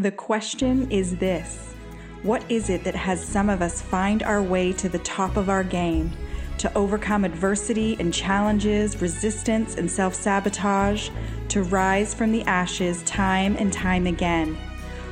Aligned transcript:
The 0.00 0.10
question 0.10 0.90
is 0.90 1.16
this 1.16 1.74
What 2.22 2.42
is 2.50 2.70
it 2.70 2.84
that 2.84 2.94
has 2.94 3.22
some 3.22 3.50
of 3.50 3.60
us 3.60 3.82
find 3.82 4.22
our 4.22 4.42
way 4.42 4.72
to 4.72 4.88
the 4.88 5.00
top 5.00 5.36
of 5.36 5.50
our 5.50 5.62
game, 5.62 6.10
to 6.56 6.72
overcome 6.74 7.22
adversity 7.22 7.98
and 8.00 8.14
challenges, 8.14 9.02
resistance 9.02 9.76
and 9.76 9.90
self 9.90 10.14
sabotage, 10.14 11.10
to 11.48 11.64
rise 11.64 12.14
from 12.14 12.32
the 12.32 12.42
ashes 12.44 13.02
time 13.02 13.56
and 13.58 13.74
time 13.74 14.06
again? 14.06 14.56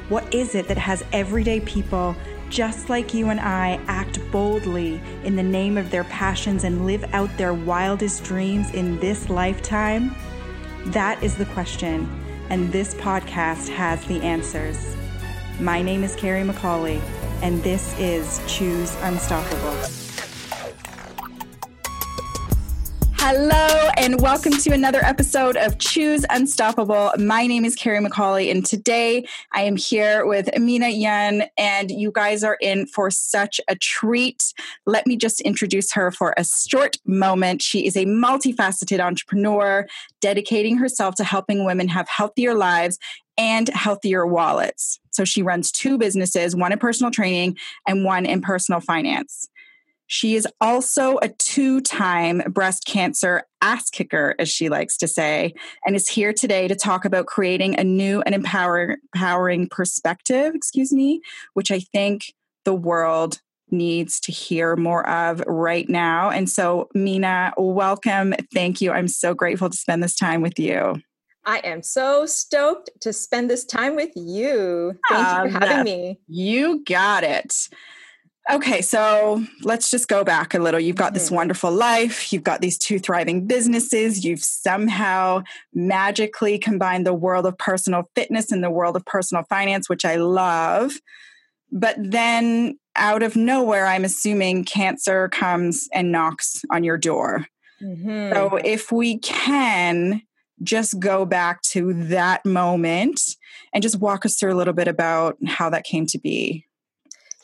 What 0.09 0.33
is 0.33 0.55
it 0.55 0.69
that 0.69 0.79
has 0.79 1.05
everyday 1.13 1.61
people 1.61 2.17
just 2.49 2.89
like 2.89 3.13
you 3.13 3.29
and 3.29 3.41
I 3.41 3.79
act 3.89 4.19
boldly 4.31 5.03
in 5.23 5.37
the 5.37 5.43
name 5.43 5.77
of 5.77 5.91
their 5.91 6.05
passions 6.05 6.65
and 6.65 6.87
live 6.87 7.05
out 7.13 7.29
their 7.37 7.53
wildest 7.53 8.25
dreams 8.25 8.73
in 8.73 8.99
this 9.01 9.29
lifetime? 9.29 10.15
That 10.87 11.23
is 11.23 11.35
the 11.37 11.45
question, 11.45 12.09
and 12.51 12.73
this 12.73 12.95
podcast 12.95 13.69
has 13.69 14.05
the 14.07 14.21
answers. 14.23 14.97
My 15.61 15.83
name 15.83 16.05
is 16.05 16.15
Carrie 16.17 16.45
McCauley, 16.45 17.01
and 17.43 17.63
this 17.63 17.99
is 17.99 18.41
Choose 18.47 18.95
Unstoppable. 19.03 19.98
Hello, 23.31 23.91
and 23.99 24.23
welcome 24.23 24.53
to 24.53 24.73
another 24.73 25.05
episode 25.05 25.59
of 25.59 25.77
Choose 25.77 26.25
Unstoppable. 26.31 27.13
My 27.19 27.47
name 27.47 27.67
is 27.67 27.77
Carrie 27.77 28.03
McCauley, 28.03 28.51
and 28.51 28.65
today 28.65 29.29
I 29.53 29.65
am 29.65 29.77
here 29.77 30.25
with 30.25 30.49
Amina 30.57 30.89
Yun, 30.89 31.43
and 31.59 31.91
you 31.91 32.11
guys 32.11 32.43
are 32.43 32.57
in 32.63 32.87
for 32.87 33.11
such 33.11 33.61
a 33.69 33.77
treat. 33.77 34.55
Let 34.87 35.07
me 35.07 35.19
just 35.19 35.43
introduce 35.43 35.93
her 35.93 36.11
for 36.11 36.33
a 36.39 36.45
short 36.47 36.97
moment. 37.05 37.61
She 37.61 37.87
is 37.87 37.99
a 37.99 38.07
multifaceted 38.07 38.99
entrepreneur 38.99 39.87
dedicating 40.23 40.79
herself 40.79 41.15
to 41.17 41.25
helping 41.25 41.67
women 41.67 41.89
have 41.89 42.09
healthier 42.09 42.55
lives 42.55 42.99
and 43.37 43.69
healthier 43.69 44.27
wallets. 44.27 45.01
So 45.11 45.27
she 45.27 45.43
runs 45.43 45.71
two 45.71 45.99
businesses, 45.99 46.57
one 46.57 46.73
in 46.73 46.79
personal 46.79 47.11
training 47.11 47.59
and 47.87 48.07
one 48.07 48.25
in 48.25 48.41
personal 48.41 48.81
finance. 48.81 49.51
She 50.09 50.35
is 50.35 50.49
also 50.61 51.19
a 51.19 51.29
two 51.29 51.81
time 51.83 52.43
breast 52.49 52.87
cancer 52.87 53.45
ass 53.61 53.91
kicker, 53.91 54.35
as 54.39 54.49
she 54.49 54.71
likes 54.71 54.97
to 54.99 55.07
say, 55.07 55.55
and 55.87 55.95
is 55.95 56.09
here 56.09 56.33
today 56.33 56.67
to 56.67 56.75
talk 56.75 57.05
about 57.05 57.27
creating 57.27 57.79
a 57.79 57.85
new 57.85 58.23
and 58.23 58.35
empowering, 58.35 58.97
empowering 59.15 59.69
perspective, 59.69 60.55
excuse 60.55 60.93
me, 60.93 61.21
which 61.53 61.71
I 61.71 61.81
think 61.81 62.33
the 62.65 62.75
world 62.75 63.41
needs 63.71 64.19
to 64.21 64.33
hear 64.33 64.77
more 64.77 65.07
of 65.07 65.43
right 65.47 65.89
now. 65.91 66.31
And 66.31 66.49
so, 66.49 66.89
Mina, 66.95 67.53
welcome. 67.59 68.35
Thank 68.55 68.81
you. 68.81 68.93
I'm 68.93 69.09
so 69.09 69.35
grateful 69.35 69.69
to 69.69 69.77
spend 69.77 70.03
this 70.03 70.17
time 70.17 70.41
with 70.41 70.59
you. 70.59 71.03
I 71.45 71.59
am 71.59 71.83
so 71.83 72.25
stoked 72.25 72.91
to 73.01 73.13
spend 73.13 73.51
this 73.51 73.67
time 73.67 73.95
with 73.95 74.11
you. 74.17 74.99
Thank 75.11 75.45
you 75.45 75.51
for 75.51 75.57
um, 75.59 75.69
having 75.69 75.85
me. 75.85 76.21
You 76.29 76.83
got 76.85 77.25
it. 77.25 77.69
Okay, 78.51 78.81
so 78.81 79.45
let's 79.63 79.91
just 79.91 80.09
go 80.09 80.25
back 80.25 80.55
a 80.55 80.59
little. 80.59 80.81
You've 80.81 80.97
got 80.97 81.13
this 81.13 81.27
mm-hmm. 81.27 81.35
wonderful 81.35 81.71
life, 81.71 82.33
you've 82.33 82.45
got 82.45 82.63
these 82.63 82.79
two 82.79 82.99
thriving 82.99 83.47
businesses, 83.47 84.25
you've 84.25 84.43
somehow 84.43 85.43
magically 85.75 86.59
combined 86.59 87.07
the 87.07 87.13
world 87.13 87.45
of 87.45 87.59
personal 87.59 88.09
fitness 88.15 88.51
and 88.51 88.65
the 88.65 88.71
world 88.71 88.97
of 88.97 89.05
personal 89.05 89.45
finance, 89.45 89.91
which 89.91 90.07
I 90.07 90.17
love. 90.17 90.95
But 91.71 91.97
then 91.99 92.79
out 92.97 93.23
of 93.23 93.37
nowhere, 93.37 93.87
I'm 93.87 94.05
assuming 94.05 94.65
cancer 94.65 95.29
comes 95.29 95.87
and 95.93 96.11
knocks 96.11 96.65
on 96.73 96.85
your 96.85 96.97
door. 96.97 97.47
Mm-hmm. 97.83 98.33
So 98.33 98.57
if 98.65 98.91
we 98.91 99.19
can 99.19 100.23
just 100.63 100.99
go 100.99 101.25
back 101.25 101.63
to 101.63 101.93
that 102.09 102.45
moment 102.45 103.21
and 103.73 103.83
just 103.83 104.01
walk 104.01 104.25
us 104.25 104.37
through 104.37 104.53
a 104.53 104.57
little 104.57 104.73
bit 104.73 104.89
about 104.89 105.37
how 105.47 105.71
that 105.71 105.85
came 105.85 106.07
to 106.07 106.19
be. 106.19 106.65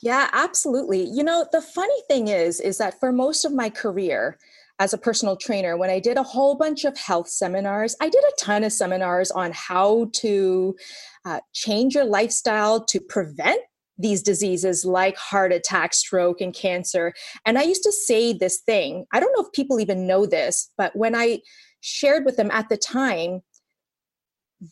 Yeah, 0.04 0.28
absolutely. 0.34 1.02
You 1.02 1.24
know, 1.24 1.46
the 1.50 1.62
funny 1.62 1.98
thing 2.08 2.28
is 2.28 2.60
is 2.60 2.76
that 2.76 3.00
for 3.00 3.10
most 3.10 3.46
of 3.46 3.54
my 3.54 3.70
career 3.70 4.38
as 4.78 4.92
a 4.92 4.98
personal 4.98 5.34
trainer, 5.34 5.78
when 5.78 5.88
I 5.88 5.98
did 5.98 6.18
a 6.18 6.22
whole 6.22 6.56
bunch 6.56 6.84
of 6.84 6.94
health 6.98 7.26
seminars, 7.26 7.96
I 8.02 8.10
did 8.10 8.22
a 8.22 8.32
ton 8.38 8.64
of 8.64 8.72
seminars 8.72 9.30
on 9.30 9.52
how 9.54 10.10
to 10.16 10.76
uh, 11.24 11.40
change 11.54 11.94
your 11.94 12.04
lifestyle 12.04 12.84
to 12.84 13.00
prevent 13.00 13.62
these 13.96 14.22
diseases 14.22 14.84
like 14.84 15.16
heart 15.16 15.52
attack, 15.52 15.94
stroke, 15.94 16.42
and 16.42 16.52
cancer. 16.52 17.14
And 17.46 17.58
I 17.58 17.62
used 17.62 17.84
to 17.84 17.92
say 17.92 18.34
this 18.34 18.58
thing. 18.58 19.06
I 19.14 19.20
don't 19.20 19.32
know 19.34 19.46
if 19.46 19.52
people 19.52 19.80
even 19.80 20.06
know 20.06 20.26
this, 20.26 20.70
but 20.76 20.94
when 20.94 21.14
I 21.14 21.40
shared 21.80 22.26
with 22.26 22.36
them 22.36 22.50
at 22.50 22.68
the 22.68 22.76
time, 22.76 23.40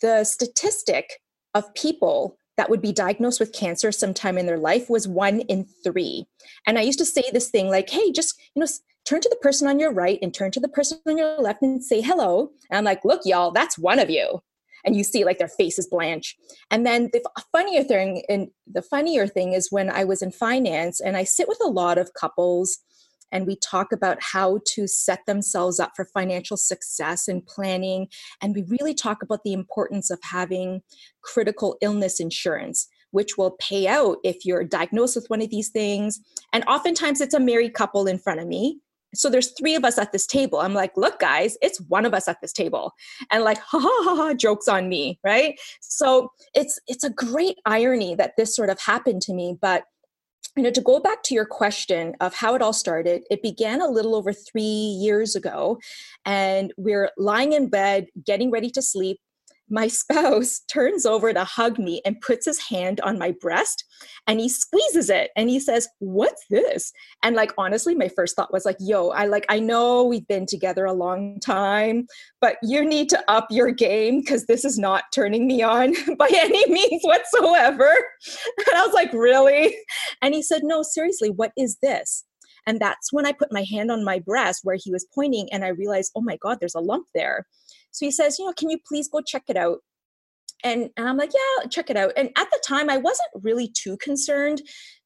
the 0.03 0.25
statistic 0.25 1.23
of 1.55 1.73
people 1.73 2.37
that 2.63 2.71
would 2.71 2.81
be 2.81 2.93
diagnosed 2.93 3.41
with 3.41 3.53
cancer 3.53 3.91
sometime 3.91 4.39
in 4.39 4.47
their 4.47 4.57
life 4.57 4.89
was 4.89 5.09
one 5.09 5.41
in 5.41 5.67
three. 5.83 6.29
And 6.65 6.79
I 6.79 6.83
used 6.83 7.01
to 7.01 7.05
say 7.05 7.25
this 7.33 7.51
thing 7.51 7.69
like, 7.69 7.91
hey, 7.91 8.13
just, 8.13 8.41
you 8.55 8.61
know, 8.61 8.69
turn 9.05 9.21
to 9.21 9.29
the 9.29 9.43
person 9.43 9.67
on 9.67 9.81
your 9.81 9.93
right 9.93 10.21
and 10.23 10.33
turn 10.33 10.53
to 10.53 10.61
the 10.61 10.69
person 10.69 11.01
on 11.09 11.19
your 11.19 11.41
left 11.41 11.63
and 11.63 11.83
say 11.83 12.01
hello. 12.01 12.53
And 12.71 12.79
I'm 12.79 12.85
like, 12.85 13.05
look, 13.05 13.23
y'all, 13.25 13.51
that's 13.51 13.77
one 13.77 13.99
of 13.99 14.11
you. 14.11 14.41
And 14.85 14.95
you 14.95 15.03
see 15.03 15.25
like 15.25 15.39
their 15.39 15.49
faces 15.49 15.89
blanch. 15.89 16.37
And 16.71 16.87
then 16.87 17.11
the 17.13 17.21
funnier 17.51 17.83
thing, 17.83 18.23
and 18.29 18.47
the 18.73 18.83
funnier 18.83 19.27
thing 19.27 19.55
is 19.55 19.73
when 19.73 19.91
I 19.91 20.05
was 20.05 20.23
in 20.23 20.31
finance 20.31 21.01
and 21.01 21.17
I 21.17 21.25
sit 21.25 21.49
with 21.49 21.59
a 21.65 21.69
lot 21.69 21.99
of 21.99 22.15
couples 22.15 22.79
and 23.33 23.47
we 23.47 23.57
talk 23.57 23.93
about 23.93 24.19
how 24.21 24.61
to 24.67 24.87
set 24.87 25.27
themselves 25.27 25.81
up 25.81 25.93
for 25.97 26.05
financial 26.05 26.57
success 26.57 27.27
and 27.27 27.45
planning. 27.47 28.09
And 28.41 28.55
we 28.55 28.63
really 28.69 28.95
talk 28.95 29.23
about 29.23 29.43
the 29.45 29.53
importance 29.53 30.11
of 30.11 30.21
having 30.23 30.83
critical 31.23 31.77
illness 31.81 32.21
insurance 32.21 32.89
which 33.13 33.37
will 33.39 33.57
pay 33.61 33.87
out 33.87 34.17
if 34.25 34.45
you're 34.45 34.65
diagnosed 34.65 35.15
with 35.15 35.27
one 35.29 35.43
of 35.43 35.51
these 35.51 35.69
things. 35.69 36.19
And 36.53 36.65
oftentimes 36.65 37.21
it's 37.21 37.35
a 37.35 37.41
married 37.41 37.75
couple 37.75 38.07
in 38.07 38.19
front 38.19 38.41
of 38.41 38.49
me. 38.49 38.81
So 39.15 39.29
there's 39.29 39.53
three 39.59 39.75
of 39.75 39.85
us 39.85 39.99
at 39.99 40.13
this 40.13 40.27
table. 40.27 40.59
I'm 40.59 40.73
like, 40.73 40.97
look, 40.97 41.21
guys, 41.21 41.59
it's 41.61 41.81
one 41.83 42.07
of 42.07 42.15
us 42.15 42.29
at 42.29 42.39
this 42.41 42.53
table. 42.53 42.93
And 43.31 43.45
like, 43.45 43.59
ha 43.67 43.79
ha 43.79 44.03
ha 44.05 44.17
ha, 44.17 44.35
jokes 44.35 44.69
on 44.69 44.89
me, 44.89 45.21
right? 45.23 45.59
So 45.81 46.33
it's 46.55 46.81
it's 46.87 47.05
a 47.05 47.11
great 47.11 47.59
irony 47.67 48.15
that 48.15 48.33
this 48.37 48.57
sort 48.57 48.71
of 48.71 48.81
happened 48.81 49.23
to 49.23 49.35
me. 49.35 49.57
But 49.61 49.85
you 50.57 50.63
know, 50.63 50.71
to 50.71 50.81
go 50.81 51.01
back 51.01 51.23
to 51.25 51.35
your 51.35 51.47
question 51.47 52.15
of 52.21 52.35
how 52.35 52.55
it 52.55 52.63
all 52.63 52.73
started, 52.73 53.23
it 53.31 53.43
began 53.43 53.81
a 53.81 53.89
little 53.89 54.15
over 54.15 54.33
three 54.33 54.63
years 54.63 55.35
ago. 55.35 55.79
And 56.25 56.73
we're 56.77 57.11
lying 57.17 57.53
in 57.53 57.69
bed, 57.69 58.07
getting 58.25 58.51
ready 58.51 58.71
to 58.71 58.83
sleep 58.83 59.19
my 59.73 59.89
spouse 59.89 60.61
turns 60.71 61.05
over 61.05 61.33
to 61.33 61.43
hug 61.43 61.79
me 61.79 62.01
and 62.05 62.21
puts 62.21 62.47
his 62.47 62.61
hand 62.61 63.01
on 63.01 63.19
my 63.19 63.35
breast 63.41 63.85
and 64.27 64.39
he 64.39 64.49
squeezes 64.49 65.11
it 65.11 65.31
and 65.37 65.49
he 65.49 65.59
says 65.59 65.89
what's 65.99 66.45
this? 66.51 66.93
And 67.23 67.35
like 67.35 67.53
honestly 67.59 67.95
my 67.95 68.09
first 68.09 68.37
thought 68.37 68.53
was 68.53 68.65
like 68.65 68.77
yo 68.79 69.09
i 69.11 69.27
like 69.27 69.47
i 69.49 69.59
know 69.59 70.05
we've 70.05 70.27
been 70.29 70.47
together 70.47 70.85
a 70.85 70.93
long 70.93 71.41
time 71.41 72.07
but 72.41 72.57
you 72.63 72.85
need 72.85 73.09
to 73.09 73.31
up 73.31 73.47
your 73.51 73.71
game 73.71 74.21
because 74.21 74.47
this 74.47 74.65
is 74.65 74.79
not 74.79 75.05
turning 75.15 75.47
me 75.47 75.63
on 75.63 75.95
by 76.19 76.29
any 76.33 76.71
means 76.71 77.03
whatsoever. 77.03 77.91
And 78.67 78.77
i 78.77 78.85
was 78.87 78.95
like 78.95 79.13
really? 79.13 79.77
And 80.21 80.35
he 80.35 80.43
said 80.43 80.63
no 80.63 80.83
seriously 80.83 81.31
what 81.31 81.53
is 81.57 81.79
this 81.83 82.25
and 82.67 82.81
that's 82.81 83.13
when 83.13 83.27
I 83.27 83.33
put 83.33 83.53
my 83.53 83.65
hand 83.69 83.91
on 83.91 84.05
my 84.05 84.19
breast 84.19 84.61
where 84.63 84.77
he 84.81 84.91
was 84.91 85.07
pointing 85.15 85.49
and 85.53 85.65
I 85.65 85.69
realized, 85.69 86.13
oh 86.15 86.21
my 86.21 86.37
God, 86.37 86.59
there's 86.61 86.75
a 86.75 86.81
lump 86.81 87.09
there. 87.15 87.47
So 87.91 88.07
he 88.07 88.11
says, 88.11 88.39
you 88.39 88.47
know, 88.47 88.53
can 88.53 88.71
you 88.71 88.79
please 88.87 89.09
go 89.09 89.21
check 89.21 89.45
it 89.49 89.57
out? 89.57 89.79
And, 90.65 90.91
and 90.97 91.09
I'm 91.09 91.17
like, 91.17 91.33
yeah, 91.35 91.69
check 91.69 91.91
it 91.91 91.97
out. 91.97 92.13
And 92.17 92.31
at 92.37 92.51
the 92.51 92.61
time, 92.67 92.89
I 92.89 92.97
wasn't 92.97 93.29
really 93.43 93.69
too 93.69 93.97
concerned 93.99 94.63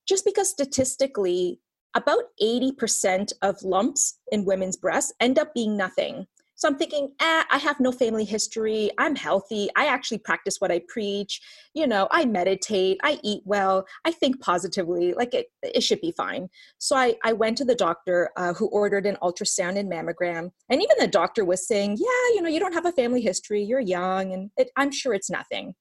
just 0.07 0.25
because 0.25 0.51
statistically, 0.51 1.61
about 1.95 2.25
80% 2.43 3.33
of 3.41 3.63
lumps 3.63 4.19
in 4.31 4.45
women's 4.45 4.77
breasts 4.77 5.15
end 5.19 5.39
up 5.39 5.55
being 5.55 5.79
nothing. 5.79 6.27
So 6.57 6.67
I'm 6.67 6.77
thinking, 6.79 7.13
eh, 7.21 7.43
I 7.51 7.59
have 7.59 7.81
no 7.81 7.93
family 7.93 8.25
history. 8.25 8.91
I'm 8.99 9.15
healthy. 9.15 9.69
I 9.77 9.87
actually 9.87 10.19
practice 10.19 10.57
what 10.59 10.73
I 10.73 10.81
preach. 10.89 11.41
You 11.75 11.87
know, 11.87 12.09
I 12.11 12.25
meditate. 12.25 12.99
I 13.05 13.21
eat 13.23 13.43
well. 13.45 13.87
I 14.07 14.11
think 14.11 14.41
positively. 14.41 15.13
Like 15.13 15.35
it, 15.35 15.49
it 15.63 15.83
should 15.83 16.01
be 16.01 16.13
fine. 16.17 16.49
So 16.79 16.97
I, 16.97 17.17
I 17.23 17.35
went 17.35 17.59
to 17.59 17.65
the 17.67 17.75
doctor 17.75 18.31
uh, 18.39 18.55
who 18.55 18.69
ordered 18.69 19.05
an 19.05 19.19
ultrasound 19.23 19.79
and 19.79 19.93
mammogram. 19.93 20.51
And 20.71 20.83
even 20.83 20.97
the 20.99 21.09
doctor 21.09 21.45
was 21.45 21.69
saying, 21.69 21.99
yeah, 22.01 22.35
you 22.35 22.41
know, 22.41 22.49
you 22.49 22.59
don't 22.59 22.73
have 22.73 22.87
a 22.87 22.93
family 22.93 23.21
history. 23.21 23.63
You're 23.63 23.81
young. 23.81 24.33
And 24.33 24.51
it, 24.57 24.71
I'm 24.77 24.91
sure 24.91 25.13
it's 25.13 25.31
nothing 25.31 25.75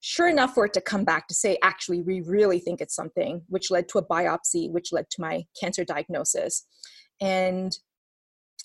sure 0.00 0.28
enough 0.28 0.54
for 0.54 0.66
it 0.66 0.72
to 0.72 0.80
come 0.80 1.04
back 1.04 1.26
to 1.26 1.34
say 1.34 1.58
actually 1.64 2.00
we 2.00 2.20
really 2.20 2.60
think 2.60 2.80
it's 2.80 2.94
something 2.94 3.42
which 3.48 3.72
led 3.72 3.88
to 3.88 3.98
a 3.98 4.06
biopsy 4.06 4.70
which 4.70 4.92
led 4.92 5.08
to 5.10 5.20
my 5.20 5.42
cancer 5.58 5.84
diagnosis 5.84 6.64
and 7.20 7.78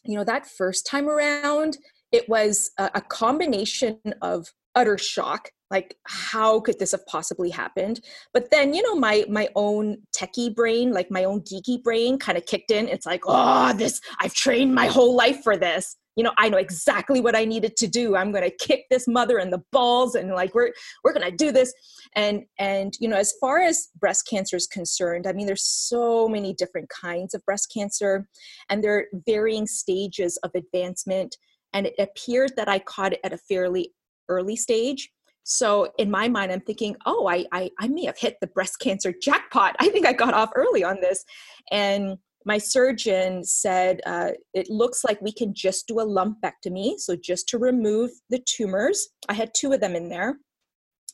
you 0.03 0.15
know 0.15 0.23
that 0.23 0.47
first 0.47 0.85
time 0.85 1.09
around 1.09 1.77
it 2.11 2.27
was 2.27 2.71
a, 2.77 2.91
a 2.95 3.01
combination 3.01 3.99
of 4.21 4.47
utter 4.75 4.97
shock 4.97 5.49
like 5.71 5.97
how 6.05 6.59
could 6.59 6.77
this 6.77 6.91
have 6.91 7.05
possibly 7.07 7.49
happened? 7.49 8.01
But 8.33 8.51
then 8.51 8.73
you 8.73 8.83
know 8.83 8.95
my 8.95 9.25
my 9.29 9.47
own 9.55 9.99
techie 10.13 10.53
brain 10.53 10.91
like 10.91 11.09
my 11.09 11.23
own 11.23 11.41
geeky 11.41 11.81
brain 11.81 12.19
kind 12.19 12.37
of 12.37 12.45
kicked 12.45 12.71
in. 12.71 12.89
It's 12.89 13.05
like 13.05 13.21
oh 13.25 13.73
this 13.73 14.01
i've 14.19 14.33
trained 14.33 14.75
my 14.75 14.87
whole 14.87 15.15
life 15.15 15.41
for 15.43 15.55
this 15.55 15.95
you 16.15 16.23
know 16.23 16.33
i 16.37 16.49
know 16.49 16.57
exactly 16.57 17.21
what 17.21 17.35
i 17.35 17.45
needed 17.45 17.75
to 17.77 17.87
do. 17.87 18.15
I'm 18.15 18.31
going 18.31 18.43
to 18.43 18.55
kick 18.65 18.85
this 18.89 19.07
mother 19.07 19.39
in 19.39 19.49
the 19.49 19.63
balls 19.71 20.15
and 20.15 20.29
like 20.31 20.53
we're 20.53 20.71
we're 21.03 21.13
going 21.13 21.29
to 21.29 21.35
do 21.35 21.51
this. 21.51 21.73
And 22.15 22.43
and 22.59 22.93
you 22.99 23.07
know 23.07 23.17
as 23.17 23.33
far 23.39 23.59
as 23.59 23.89
breast 23.99 24.27
cancer 24.29 24.55
is 24.55 24.67
concerned 24.67 25.27
i 25.27 25.33
mean 25.33 25.45
there's 25.45 25.63
so 25.65 26.27
many 26.27 26.53
different 26.53 26.89
kinds 26.89 27.33
of 27.33 27.43
breast 27.45 27.71
cancer 27.73 28.27
and 28.69 28.83
there 28.83 28.97
are 28.97 29.05
varying 29.25 29.67
stages 29.67 30.37
of 30.43 30.51
advancement. 30.55 31.37
And 31.73 31.87
it 31.87 31.95
appeared 31.99 32.51
that 32.57 32.67
i 32.67 32.79
caught 32.79 33.13
it 33.13 33.19
at 33.23 33.33
a 33.33 33.37
fairly 33.37 33.93
early 34.29 34.55
stage. 34.55 35.09
So 35.43 35.91
in 35.97 36.11
my 36.11 36.27
mind 36.27 36.51
i'm 36.51 36.61
thinking 36.61 36.95
oh 37.05 37.27
I, 37.27 37.45
I 37.51 37.71
i 37.79 37.87
may 37.87 38.05
have 38.05 38.17
hit 38.17 38.37
the 38.41 38.47
breast 38.47 38.79
cancer 38.79 39.13
jackpot. 39.21 39.75
I 39.79 39.89
think 39.89 40.05
i 40.05 40.13
got 40.13 40.33
off 40.33 40.51
early 40.55 40.83
on 40.83 40.99
this. 41.01 41.23
And 41.71 42.17
my 42.45 42.57
surgeon 42.57 43.43
said 43.43 44.01
uh, 44.05 44.31
it 44.53 44.69
looks 44.69 45.03
like 45.03 45.21
we 45.21 45.31
can 45.31 45.53
just 45.53 45.87
do 45.87 45.99
a 45.99 46.05
lumpectomy 46.05 46.97
so 46.97 47.15
just 47.15 47.47
to 47.49 47.57
remove 47.57 48.11
the 48.29 48.39
tumors. 48.39 49.09
I 49.29 49.33
had 49.33 49.53
two 49.53 49.73
of 49.73 49.79
them 49.79 49.95
in 49.95 50.09
there 50.09 50.37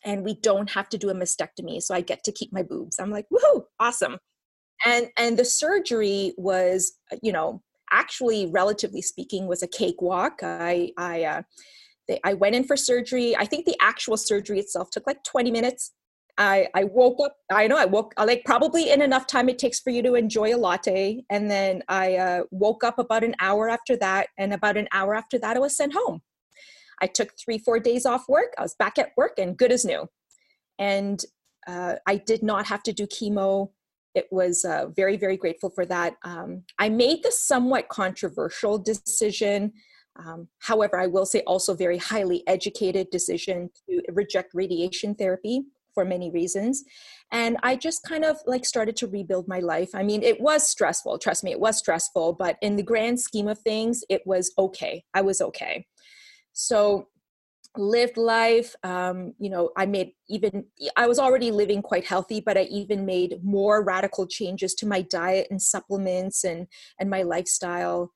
and 0.05 0.23
we 0.23 0.35
don't 0.35 0.69
have 0.71 0.89
to 0.89 0.97
do 0.97 1.09
a 1.09 1.13
mastectomy 1.15 1.81
so 1.81 1.93
i 1.95 2.01
get 2.01 2.23
to 2.23 2.31
keep 2.31 2.53
my 2.53 2.63
boobs. 2.63 2.99
I'm 2.99 3.11
like 3.11 3.25
woohoo 3.33 3.63
awesome. 3.79 4.17
And 4.85 5.07
and 5.17 5.37
the 5.37 5.45
surgery 5.45 6.33
was 6.37 6.93
you 7.21 7.31
know 7.31 7.61
actually 7.91 8.47
relatively 8.47 9.01
speaking 9.01 9.47
was 9.47 9.63
a 9.63 9.67
cakewalk. 9.67 10.39
I 10.43 10.91
i 10.97 11.23
uh, 11.23 11.41
they, 12.07 12.19
i 12.23 12.33
went 12.33 12.55
in 12.55 12.63
for 12.63 12.77
surgery. 12.77 13.35
I 13.35 13.45
think 13.45 13.65
the 13.65 13.77
actual 13.81 14.17
surgery 14.17 14.59
itself 14.59 14.89
took 14.91 15.07
like 15.07 15.23
20 15.23 15.51
minutes 15.51 15.93
I, 16.37 16.67
I 16.75 16.83
woke 16.83 17.17
up 17.23 17.35
i 17.51 17.67
know 17.67 17.77
i 17.77 17.85
woke 17.85 18.13
like 18.17 18.43
probably 18.45 18.91
in 18.91 19.01
enough 19.01 19.27
time 19.27 19.49
it 19.49 19.57
takes 19.57 19.79
for 19.79 19.89
you 19.89 20.03
to 20.03 20.15
enjoy 20.15 20.55
a 20.55 20.57
latte 20.57 21.23
and 21.29 21.49
then 21.49 21.83
i 21.87 22.15
uh, 22.15 22.43
woke 22.51 22.83
up 22.83 22.99
about 22.99 23.23
an 23.23 23.35
hour 23.39 23.69
after 23.69 23.95
that 23.97 24.27
and 24.37 24.53
about 24.53 24.77
an 24.77 24.87
hour 24.91 25.15
after 25.15 25.39
that 25.39 25.55
i 25.55 25.59
was 25.59 25.75
sent 25.75 25.93
home. 25.93 26.21
I 27.01 27.07
took 27.07 27.33
three 27.37 27.57
four 27.57 27.79
days 27.79 28.05
off 28.05 28.29
work 28.29 28.53
i 28.57 28.61
was 28.61 28.75
back 28.75 28.97
at 28.97 29.11
work 29.17 29.33
and 29.37 29.57
good 29.57 29.71
as 29.71 29.85
new. 29.85 30.07
And 30.77 31.23
uh, 31.67 31.95
i 32.05 32.17
did 32.17 32.43
not 32.43 32.67
have 32.67 32.83
to 32.83 32.93
do 32.93 33.07
chemo. 33.07 33.71
It 34.13 34.27
was 34.31 34.63
uh, 34.63 34.87
very 34.95 35.17
very 35.17 35.37
grateful 35.37 35.71
for 35.71 35.85
that. 35.87 36.15
Um, 36.23 36.63
i 36.77 36.89
made 36.89 37.23
the 37.23 37.31
somewhat 37.31 37.89
controversial 37.89 38.77
decision 38.77 39.73
um, 40.19 40.47
however 40.59 40.99
i 40.99 41.07
will 41.07 41.25
say 41.25 41.41
also 41.47 41.73
very 41.73 41.97
highly 41.97 42.43
educated 42.47 43.09
decision 43.09 43.69
to 43.89 44.01
reject 44.13 44.51
radiation 44.53 45.15
therapy 45.15 45.63
for 45.97 46.05
many 46.05 46.29
reasons. 46.29 46.83
And 47.31 47.57
i 47.69 47.75
just 47.75 48.03
kind 48.11 48.23
of 48.23 48.37
like 48.53 48.65
started 48.65 48.95
to 48.97 49.07
rebuild 49.07 49.47
my 49.47 49.61
life. 49.73 49.91
I 50.01 50.03
mean 50.09 50.21
it 50.31 50.39
was 50.39 50.61
stressful 50.75 51.17
trust 51.17 51.43
me 51.43 51.51
it 51.51 51.59
was 51.67 51.77
stressful 51.83 52.27
but 52.43 52.57
in 52.67 52.75
the 52.75 52.89
grand 52.91 53.19
scheme 53.27 53.47
of 53.47 53.59
things 53.59 54.03
it 54.15 54.21
was 54.25 54.51
okay. 54.65 55.03
I 55.19 55.21
was 55.29 55.41
okay. 55.49 55.87
So 56.53 57.07
lived 57.95 58.17
life 58.17 58.75
um, 58.83 59.33
you 59.43 59.49
know 59.53 59.69
i 59.77 59.85
made 59.85 60.09
even 60.35 60.65
i 60.95 61.05
was 61.11 61.19
already 61.19 61.51
living 61.51 61.81
quite 61.89 62.05
healthy 62.13 62.39
but 62.47 62.57
i 62.57 62.63
even 62.79 63.05
made 63.05 63.31
more 63.43 63.83
radical 63.83 64.25
changes 64.25 64.73
to 64.73 64.87
my 64.87 65.01
diet 65.01 65.45
and 65.51 65.61
supplements 65.61 66.43
and 66.43 66.67
and 66.99 67.09
my 67.09 67.21
lifestyle. 67.21 68.11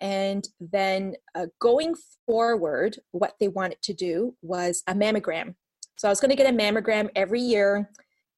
And 0.00 0.46
then 0.60 1.14
uh, 1.34 1.46
going 1.60 1.94
forward 2.26 2.98
what 3.12 3.34
they 3.40 3.48
wanted 3.48 3.80
to 3.82 3.94
do 3.94 4.36
was 4.42 4.82
a 4.86 4.94
mammogram 4.94 5.54
so 5.96 6.08
I 6.08 6.10
was 6.10 6.20
going 6.20 6.30
to 6.30 6.36
get 6.36 6.52
a 6.52 6.56
mammogram 6.56 7.08
every 7.14 7.40
year. 7.40 7.90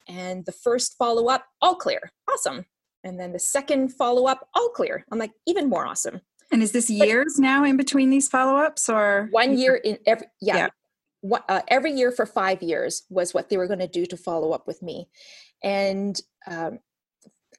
And 0.08 0.44
the 0.46 0.52
first 0.52 0.96
follow 0.96 1.28
up, 1.28 1.46
all 1.60 1.74
clear. 1.74 2.12
Awesome. 2.30 2.64
And 3.02 3.18
then 3.18 3.32
the 3.32 3.38
second 3.38 3.92
follow 3.92 4.26
up, 4.26 4.48
all 4.54 4.68
clear. 4.68 5.04
I'm 5.10 5.18
like, 5.18 5.32
even 5.46 5.68
more 5.68 5.86
awesome. 5.86 6.20
And 6.52 6.62
is 6.62 6.72
this 6.72 6.88
years 6.88 7.34
but, 7.36 7.42
now 7.42 7.64
in 7.64 7.76
between 7.76 8.10
these 8.10 8.28
follow 8.28 8.56
ups 8.56 8.88
or? 8.88 9.28
One 9.30 9.58
year 9.58 9.74
in 9.76 9.98
every, 10.06 10.26
yeah. 10.40 10.56
yeah. 10.56 10.68
What, 11.22 11.44
uh, 11.48 11.62
every 11.68 11.92
year 11.92 12.12
for 12.12 12.24
five 12.24 12.62
years 12.62 13.02
was 13.10 13.34
what 13.34 13.48
they 13.48 13.56
were 13.56 13.66
going 13.66 13.80
to 13.80 13.88
do 13.88 14.06
to 14.06 14.16
follow 14.16 14.52
up 14.52 14.66
with 14.66 14.80
me. 14.80 15.08
And 15.64 16.20
um, 16.46 16.78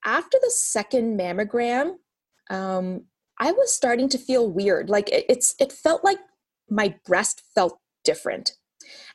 after 0.06 0.38
the 0.42 0.52
second 0.52 1.20
mammogram, 1.20 1.96
um, 2.50 3.06
I 3.40 3.52
was 3.52 3.74
starting 3.74 4.08
to 4.10 4.18
feel 4.18 4.50
weird. 4.50 4.90
Like 4.90 5.10
it, 5.10 5.26
it's, 5.28 5.54
it 5.60 5.74
felt 5.74 6.06
like 6.06 6.20
my 6.70 6.96
breast 7.06 7.42
felt 7.54 7.80
different 8.06 8.54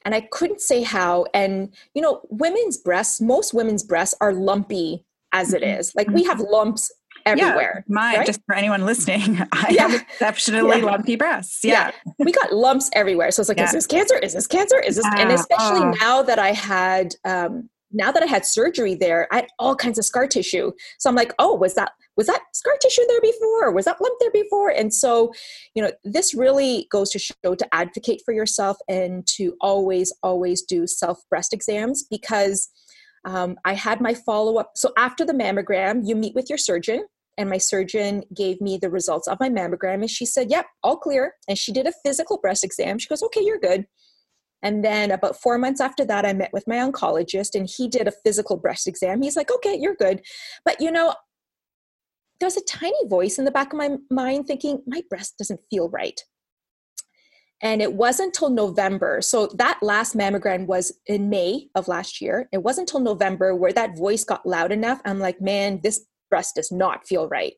and 0.05 0.15
I 0.15 0.23
couldn't 0.23 0.61
say 0.61 0.83
how. 0.83 1.27
And, 1.35 1.75
you 1.95 2.03
know, 2.03 2.21
women's 2.31 2.77
breasts, 2.77 3.21
most 3.21 3.55
women's 3.55 3.83
breasts 3.83 4.15
are 4.21 4.33
lumpy 4.33 5.05
as 5.33 5.53
it 5.53 5.63
mm-hmm. 5.63 5.99
Like 5.99 6.09
we 6.09 6.25
have 6.25 6.39
mm-hmm. 6.39 6.53
lumps 6.53 6.93
everywhere. 7.25 7.85
Yeah, 7.87 7.95
mine, 7.95 8.17
right? 8.19 8.27
just 8.27 8.41
for 8.47 8.55
anyone 8.55 8.85
listening, 8.85 9.39
I 9.53 9.71
yeah. 9.71 9.89
have 9.89 10.01
exceptionally 10.03 10.79
yeah. 10.79 10.85
lumpy 10.85 11.17
breasts. 11.17 11.65
Yeah. 11.65 11.91
yeah. 12.07 12.13
We 12.19 12.33
got 12.33 12.53
lumps 12.53 12.91
everywhere. 12.95 13.31
So 13.31 13.41
it's 13.41 13.49
like, 13.49 13.61
is 13.61 13.73
this 13.73 13.87
cancer? 13.87 14.19
Is 14.19 14.35
this 14.35 14.47
cancer? 14.47 14.79
Is 14.79 14.97
this, 14.97 15.07
and 15.17 15.31
especially 15.31 15.81
oh. 15.81 15.95
now 16.01 16.23
that 16.23 16.39
I 16.39 16.53
had, 16.53 17.15
um, 17.25 17.69
now 17.93 18.11
that 18.11 18.23
I 18.23 18.27
had 18.27 18.47
surgery 18.47 18.95
there, 18.95 19.29
I 19.31 19.37
had 19.37 19.47
all 19.59 19.77
kinds 19.77 19.99
of 19.99 20.05
scar 20.05 20.27
tissue. 20.27 20.73
So 20.99 21.11
I'm 21.11 21.17
like, 21.17 21.35
oh, 21.39 21.55
was 21.55 21.75
that 21.75 21.93
was 22.17 22.27
that 22.27 22.43
scar 22.53 22.75
tissue 22.81 23.03
there 23.09 23.21
before? 23.21 23.73
Was 23.73 23.87
that 23.87 24.01
lump 24.01 24.17
there 24.21 24.31
before? 24.31 24.71
And 24.71 24.93
so, 24.93 25.33
you 25.75 25.83
know, 25.83 25.91
this 26.05 26.35
really 26.35 26.87
goes 26.91 27.11
to 27.11 27.19
show 27.19 27.55
to 27.55 27.75
advocate 27.75 28.23
for 28.25 28.35
yourself 28.35 28.77
and 28.89 29.27
to 29.37 29.55
always, 29.61 30.13
always 30.23 30.63
do 30.63 30.87
self 30.87 31.21
breast 31.31 31.53
exams 31.53 32.05
because 32.11 32.69
um, 33.25 33.57
I 33.65 33.75
had 33.75 34.01
my 34.01 34.15
follow 34.15 34.59
up. 34.59 34.73
So 34.77 34.93
after 34.99 35.25
the 35.25 35.33
mammogram, 35.33 36.03
you 36.05 36.17
meet 36.17 36.35
with 36.35 36.49
your 36.49 36.59
surgeon. 36.59 37.07
And 37.39 37.49
my 37.49 37.57
surgeon 37.57 38.25
gave 38.37 38.61
me 38.61 38.77
the 38.77 38.91
results 38.91 39.27
of 39.27 39.41
my 39.41 39.49
mammogram, 39.49 40.03
and 40.03 40.11
she 40.11 40.27
said, 40.27 40.51
Yep, 40.51 40.67
all 40.83 40.99
clear. 40.99 41.33
And 41.49 41.57
she 41.57 41.73
did 41.73 41.87
a 41.87 41.93
physical 42.05 42.37
breast 42.37 42.63
exam. 42.63 42.99
She 42.99 43.09
goes, 43.09 43.23
Okay, 43.23 43.41
you're 43.43 43.59
good. 43.59 43.87
And 44.63 44.85
then 44.85 45.11
about 45.11 45.41
four 45.41 45.59
months 45.59 45.81
after 45.81 46.05
that, 46.05 46.25
I 46.25 46.33
met 46.33 46.53
with 46.53 46.69
my 46.69 46.77
oncologist 46.77 47.55
and 47.55 47.69
he 47.69 47.89
did 47.89 48.07
a 48.07 48.13
physical 48.25 48.57
breast 48.57 48.87
exam. 48.87 49.21
He's 49.21 49.37
like, 49.37 49.53
okay, 49.53 49.77
you're 49.79 49.97
good. 49.97 50.23
But 50.65 50.81
you 50.81 50.91
know, 50.91 51.15
there's 52.43 52.57
a 52.57 52.65
tiny 52.65 53.09
voice 53.09 53.39
in 53.39 53.45
the 53.45 53.53
back 53.53 53.73
of 53.73 53.79
my 53.79 53.97
mind 54.11 54.47
thinking, 54.47 54.83
my 54.87 55.03
breast 55.09 55.39
doesn't 55.39 55.61
feel 55.71 55.89
right. 55.89 56.21
And 57.63 57.81
it 57.81 57.95
wasn't 57.95 58.35
until 58.35 58.51
November. 58.51 59.23
So 59.23 59.47
that 59.59 59.79
last 59.81 60.17
mammogram 60.17 60.67
was 60.67 60.93
in 61.07 61.31
May 61.31 61.69
of 61.77 61.87
last 61.87 62.21
year. 62.21 62.49
It 62.53 62.65
wasn't 62.65 62.91
until 62.91 63.01
November 63.01 63.55
where 63.55 63.73
that 63.73 63.97
voice 63.97 64.25
got 64.25 64.45
loud 64.45 64.73
enough. 64.73 65.01
I'm 65.05 65.21
like, 65.21 65.41
man, 65.41 65.79
this 65.85 66.05
breast 66.29 66.57
does 66.57 66.73
not 66.73 67.07
feel 67.07 67.29
right. 67.29 67.53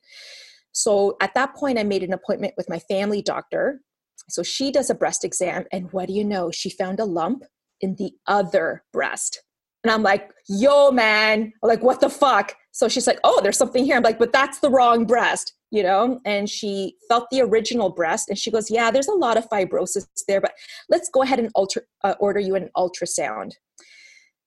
So 0.72 1.16
at 1.22 1.32
that 1.32 1.54
point, 1.54 1.78
I 1.78 1.84
made 1.84 2.02
an 2.02 2.12
appointment 2.12 2.52
with 2.58 2.68
my 2.68 2.80
family 2.80 3.22
doctor. 3.22 3.80
So 4.28 4.42
she 4.42 4.70
does 4.70 4.90
a 4.90 4.94
breast 4.94 5.24
exam. 5.24 5.64
And 5.72 5.90
what 5.92 6.08
do 6.08 6.12
you 6.12 6.24
know? 6.24 6.50
She 6.50 6.68
found 6.68 7.00
a 7.00 7.06
lump 7.06 7.44
in 7.80 7.96
the 7.96 8.12
other 8.26 8.84
breast. 8.92 9.42
And 9.82 9.90
I'm 9.90 10.02
like, 10.02 10.30
yo, 10.46 10.90
man, 10.90 11.54
like, 11.62 11.82
what 11.82 12.00
the 12.00 12.10
fuck? 12.10 12.54
So 12.74 12.88
she's 12.88 13.06
like, 13.06 13.20
oh, 13.22 13.40
there's 13.40 13.56
something 13.56 13.84
here. 13.84 13.96
I'm 13.96 14.02
like, 14.02 14.18
but 14.18 14.32
that's 14.32 14.58
the 14.58 14.68
wrong 14.68 15.04
breast, 15.04 15.54
you 15.70 15.80
know? 15.80 16.20
And 16.24 16.50
she 16.50 16.96
felt 17.08 17.28
the 17.30 17.40
original 17.40 17.88
breast 17.88 18.28
and 18.28 18.36
she 18.36 18.50
goes, 18.50 18.68
yeah, 18.68 18.90
there's 18.90 19.06
a 19.06 19.14
lot 19.14 19.36
of 19.36 19.48
fibrosis 19.48 20.06
there, 20.26 20.40
but 20.40 20.54
let's 20.88 21.08
go 21.08 21.22
ahead 21.22 21.38
and 21.38 21.50
alter, 21.54 21.86
uh, 22.02 22.16
order 22.18 22.40
you 22.40 22.56
an 22.56 22.70
ultrasound. 22.76 23.52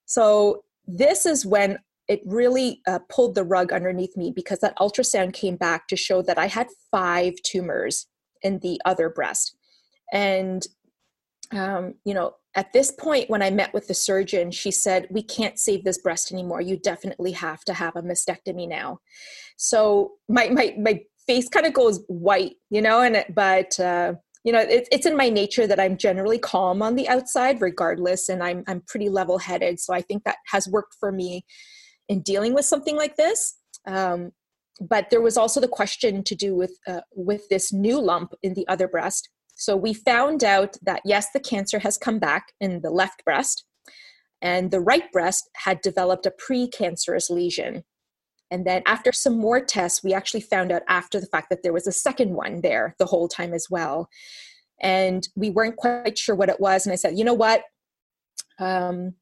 So 0.07 0.65
this 0.85 1.25
is 1.25 1.45
when 1.45 1.79
it 2.09 2.21
really 2.25 2.81
uh, 2.85 2.99
pulled 3.07 3.33
the 3.33 3.45
rug 3.45 3.71
underneath 3.71 4.17
me 4.17 4.33
because 4.35 4.59
that 4.59 4.77
ultrasound 4.77 5.31
came 5.31 5.55
back 5.55 5.87
to 5.87 5.95
show 5.95 6.21
that 6.21 6.37
I 6.37 6.47
had 6.47 6.67
five 6.91 7.35
tumors 7.43 8.07
in 8.41 8.59
the 8.59 8.81
other 8.83 9.09
breast. 9.09 9.55
And, 10.11 10.67
um, 11.53 11.95
you 12.03 12.13
know, 12.13 12.33
at 12.55 12.73
this 12.73 12.91
point, 12.91 13.29
when 13.29 13.41
I 13.41 13.51
met 13.51 13.73
with 13.73 13.87
the 13.87 13.93
surgeon, 13.93 14.51
she 14.51 14.71
said, 14.71 15.07
We 15.09 15.23
can't 15.23 15.59
save 15.59 15.83
this 15.83 15.99
breast 15.99 16.31
anymore. 16.31 16.61
You 16.61 16.77
definitely 16.77 17.31
have 17.33 17.63
to 17.65 17.73
have 17.73 17.95
a 17.95 18.01
mastectomy 18.01 18.67
now. 18.67 18.99
So 19.57 20.13
my, 20.27 20.49
my, 20.49 20.75
my 20.77 21.01
face 21.25 21.47
kind 21.47 21.65
of 21.65 21.73
goes 21.73 22.03
white, 22.07 22.55
you 22.69 22.81
know, 22.81 23.01
and 23.01 23.23
but, 23.33 23.79
uh, 23.79 24.13
you 24.43 24.51
know, 24.51 24.59
it, 24.59 24.87
it's 24.91 25.05
in 25.05 25.17
my 25.17 25.29
nature 25.29 25.67
that 25.67 25.79
I'm 25.79 25.97
generally 25.97 26.39
calm 26.39 26.81
on 26.81 26.95
the 26.95 27.07
outside, 27.09 27.61
regardless, 27.61 28.29
and 28.29 28.41
I'm, 28.41 28.63
I'm 28.67 28.81
pretty 28.87 29.09
level 29.09 29.37
headed. 29.37 29.79
So 29.79 29.93
I 29.93 30.01
think 30.01 30.23
that 30.23 30.37
has 30.47 30.67
worked 30.67 30.95
for 30.99 31.11
me 31.11 31.45
in 32.07 32.21
dealing 32.21 32.53
with 32.53 32.65
something 32.65 32.95
like 32.95 33.17
this. 33.17 33.55
Um, 33.85 34.31
but 34.79 35.09
there 35.09 35.21
was 35.21 35.37
also 35.37 35.59
the 35.59 35.67
question 35.67 36.23
to 36.23 36.35
do 36.35 36.55
with 36.55 36.77
uh, 36.87 37.01
with 37.15 37.49
this 37.49 37.73
new 37.73 37.99
lump 37.99 38.33
in 38.43 38.53
the 38.53 38.67
other 38.67 38.87
breast 38.87 39.29
so 39.57 39.75
we 39.75 39.93
found 39.93 40.43
out 40.43 40.77
that 40.83 41.01
yes, 41.03 41.27
the 41.33 41.39
cancer 41.39 41.79
has 41.79 41.97
come 41.97 42.19
back 42.19 42.53
in 42.61 42.81
the 42.81 42.91
left 42.91 43.25
breast, 43.25 43.65
and 44.41 44.69
the 44.69 44.79
right 44.79 45.11
breast 45.11 45.49
had 45.55 45.81
developed 45.81 46.27
a 46.27 46.31
precancerous 46.31 47.29
lesion. 47.29 47.83
And 48.51 48.65
then 48.65 48.83
after 48.85 49.11
some 49.11 49.37
more 49.37 49.59
tests, 49.59 50.03
we 50.03 50.13
actually 50.13 50.41
found 50.41 50.71
out 50.71 50.83
after 50.87 51.19
the 51.19 51.25
fact 51.25 51.49
that 51.49 51.63
there 51.63 51.73
was 51.73 51.87
a 51.87 51.91
second 51.91 52.33
one 52.33 52.61
there 52.61 52.95
the 52.99 53.07
whole 53.07 53.27
time 53.27 53.53
as 53.53 53.67
well. 53.69 54.07
And 54.79 55.27
we 55.35 55.49
weren't 55.49 55.75
quite 55.75 56.17
sure 56.17 56.35
what 56.35 56.49
it 56.49 56.61
was. 56.61 56.85
And 56.85 56.93
I 56.93 56.95
said, 56.95 57.17
you 57.17 57.25
know 57.25 57.33
what? 57.33 57.63
Um, 58.59 59.15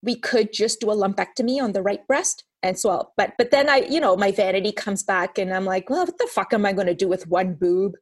we 0.00 0.14
could 0.14 0.52
just 0.52 0.80
do 0.80 0.90
a 0.90 0.96
lumpectomy 0.96 1.60
on 1.60 1.72
the 1.72 1.82
right 1.82 2.06
breast 2.06 2.44
and 2.62 2.78
so 2.78 3.10
but 3.16 3.32
but 3.38 3.50
then 3.50 3.70
i 3.70 3.78
you 3.88 3.98
know 3.98 4.16
my 4.16 4.30
vanity 4.30 4.70
comes 4.70 5.02
back 5.02 5.38
and 5.38 5.52
i'm 5.52 5.64
like 5.64 5.88
well 5.88 6.04
what 6.04 6.18
the 6.18 6.28
fuck 6.30 6.52
am 6.52 6.66
i 6.66 6.74
going 6.74 6.86
to 6.86 6.94
do 6.94 7.08
with 7.08 7.26
one 7.26 7.54
boob 7.54 7.94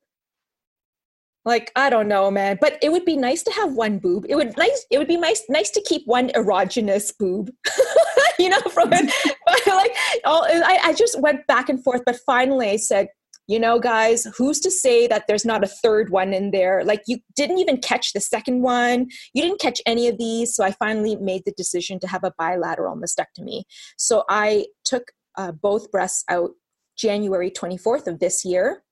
like 1.44 1.72
i 1.76 1.90
don't 1.90 2.08
know 2.08 2.30
man 2.30 2.56
but 2.60 2.78
it 2.82 2.90
would 2.92 3.04
be 3.04 3.16
nice 3.16 3.42
to 3.42 3.52
have 3.52 3.72
one 3.72 3.98
boob. 3.98 4.26
It 4.28 4.36
would 4.36 4.56
nice 4.56 4.86
it 4.90 4.98
would 4.98 5.08
be 5.08 5.16
nice 5.16 5.42
nice 5.48 5.70
to 5.70 5.82
keep 5.82 6.02
one 6.06 6.28
erogenous 6.30 7.12
boob 7.18 7.50
you 8.38 8.48
know 8.48 8.60
from 8.72 8.92
it. 8.92 9.12
But 9.46 9.76
like 9.76 9.96
all, 10.24 10.44
I, 10.44 10.78
I 10.84 10.92
just 10.94 11.20
went 11.20 11.46
back 11.46 11.68
and 11.68 11.82
forth 11.82 12.02
but 12.04 12.16
finally 12.26 12.70
i 12.70 12.76
said 12.76 13.08
you 13.48 13.58
know 13.58 13.78
guys 13.78 14.26
who's 14.36 14.60
to 14.60 14.70
say 14.70 15.06
that 15.06 15.24
there's 15.26 15.44
not 15.44 15.64
a 15.64 15.66
third 15.66 16.10
one 16.10 16.32
in 16.32 16.52
there? 16.52 16.84
Like 16.84 17.02
you 17.06 17.18
didn't 17.34 17.58
even 17.58 17.78
catch 17.78 18.12
the 18.12 18.20
second 18.20 18.62
one. 18.62 19.08
You 19.34 19.42
didn't 19.42 19.60
catch 19.60 19.80
any 19.84 20.08
of 20.08 20.18
these 20.18 20.54
so 20.54 20.64
i 20.64 20.70
finally 20.72 21.16
made 21.16 21.42
the 21.44 21.52
decision 21.56 21.98
to 22.00 22.06
have 22.06 22.24
a 22.24 22.32
bilateral 22.38 22.96
mastectomy. 22.96 23.62
So 23.96 24.24
i 24.28 24.66
took 24.84 25.12
uh, 25.36 25.52
both 25.52 25.90
breasts 25.90 26.24
out 26.28 26.50
january 26.96 27.50
24th 27.50 28.06
of 28.06 28.20
this 28.20 28.44
year. 28.44 28.82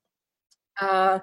Uh, 0.80 1.18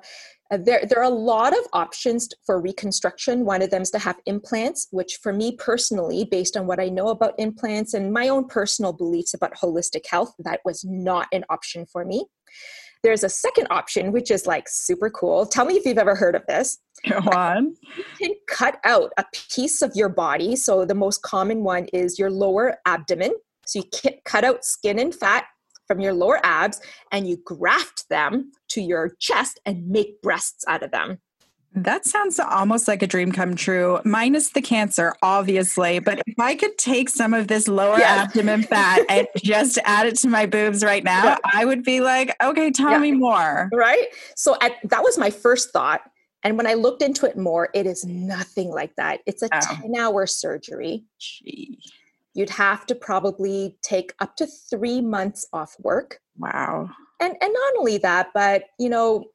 uh, 0.51 0.57
there, 0.57 0.85
there 0.87 0.99
are 0.99 1.03
a 1.03 1.09
lot 1.09 1.53
of 1.53 1.65
options 1.73 2.29
for 2.45 2.61
reconstruction. 2.61 3.45
One 3.45 3.61
of 3.61 3.69
them 3.69 3.81
is 3.81 3.91
to 3.91 3.99
have 3.99 4.19
implants, 4.25 4.87
which 4.91 5.19
for 5.21 5.33
me 5.33 5.55
personally, 5.57 6.25
based 6.25 6.55
on 6.55 6.67
what 6.67 6.79
I 6.79 6.89
know 6.89 7.09
about 7.09 7.33
implants 7.37 7.93
and 7.93 8.13
my 8.13 8.29
own 8.29 8.47
personal 8.47 8.93
beliefs 8.93 9.33
about 9.33 9.55
holistic 9.55 10.05
health, 10.07 10.33
that 10.39 10.61
was 10.63 10.85
not 10.85 11.27
an 11.31 11.43
option 11.49 11.85
for 11.85 12.05
me. 12.05 12.25
There's 13.03 13.23
a 13.23 13.29
second 13.29 13.67
option, 13.69 14.11
which 14.11 14.31
is 14.31 14.47
like 14.47 14.67
super 14.67 15.09
cool. 15.09 15.45
Tell 15.45 15.65
me 15.65 15.75
if 15.75 15.85
you've 15.85 15.97
ever 15.97 16.15
heard 16.15 16.35
of 16.35 16.45
this. 16.47 16.79
Go 17.07 17.17
on. 17.17 17.75
You 18.19 18.29
can 18.29 18.35
cut 18.47 18.79
out 18.83 19.11
a 19.17 19.25
piece 19.53 19.81
of 19.83 19.91
your 19.95 20.09
body. 20.09 20.55
So 20.55 20.85
the 20.85 20.95
most 20.95 21.21
common 21.21 21.63
one 21.63 21.85
is 21.93 22.17
your 22.17 22.31
lower 22.31 22.77
abdomen. 22.85 23.33
So 23.65 23.79
you 23.79 24.11
cut 24.25 24.43
out 24.43 24.65
skin 24.65 24.97
and 24.97 25.13
fat 25.13 25.45
from 25.87 25.99
your 25.99 26.13
lower 26.13 26.39
abs 26.45 26.81
and 27.11 27.27
you 27.27 27.37
graft 27.37 28.09
them 28.09 28.51
to 28.69 28.81
your 28.81 29.11
chest 29.19 29.59
and 29.65 29.87
make 29.87 30.21
breasts 30.21 30.63
out 30.67 30.83
of 30.83 30.91
them. 30.91 31.19
That 31.73 32.05
sounds 32.05 32.39
almost 32.39 32.87
like 32.87 33.03
a 33.03 33.07
dream 33.07 33.31
come 33.31 33.55
true, 33.55 33.99
minus 34.03 34.49
the 34.49 34.61
cancer, 34.61 35.13
obviously. 35.21 35.99
But 35.99 36.23
if 36.25 36.39
I 36.39 36.55
could 36.55 36.75
take 36.77 37.07
some 37.07 37.35
of 37.35 37.49
this 37.49 37.67
lower 37.67 37.99
yeah. 37.99 38.25
abdomen 38.25 38.63
fat 38.63 39.05
and 39.09 39.27
just 39.37 39.77
add 39.83 40.07
it 40.07 40.15
to 40.19 40.27
my 40.27 40.47
boobs 40.47 40.83
right 40.83 41.03
now, 41.03 41.23
yeah. 41.23 41.37
I 41.53 41.65
would 41.65 41.83
be 41.83 42.01
like, 42.01 42.35
okay, 42.41 42.71
tell 42.71 42.91
yeah. 42.91 42.97
me 42.97 43.11
more. 43.11 43.69
Right. 43.71 44.07
So 44.35 44.55
at, 44.59 44.73
that 44.85 45.03
was 45.03 45.19
my 45.19 45.29
first 45.29 45.71
thought. 45.71 46.01
And 46.43 46.57
when 46.57 46.65
I 46.65 46.73
looked 46.73 47.03
into 47.03 47.27
it 47.27 47.37
more, 47.37 47.69
it 47.73 47.85
is 47.85 48.05
nothing 48.05 48.69
like 48.69 48.95
that. 48.95 49.19
It's 49.27 49.43
a 49.43 49.49
oh. 49.53 49.77
10 49.81 49.95
hour 49.97 50.25
surgery. 50.25 51.03
Gee 51.19 51.79
you'd 52.37 52.51
have 52.51 52.85
to 52.85 52.93
probably 52.93 53.75
take 53.81 54.13
up 54.19 54.35
to 54.35 54.45
three 54.45 55.01
months 55.01 55.47
off 55.51 55.75
work. 55.79 56.19
Wow. 56.37 56.87
And 57.19 57.35
and 57.41 57.51
not 57.51 57.73
only 57.79 57.97
that, 57.97 58.29
but 58.33 58.65
you 58.77 58.89
know, 58.89 59.25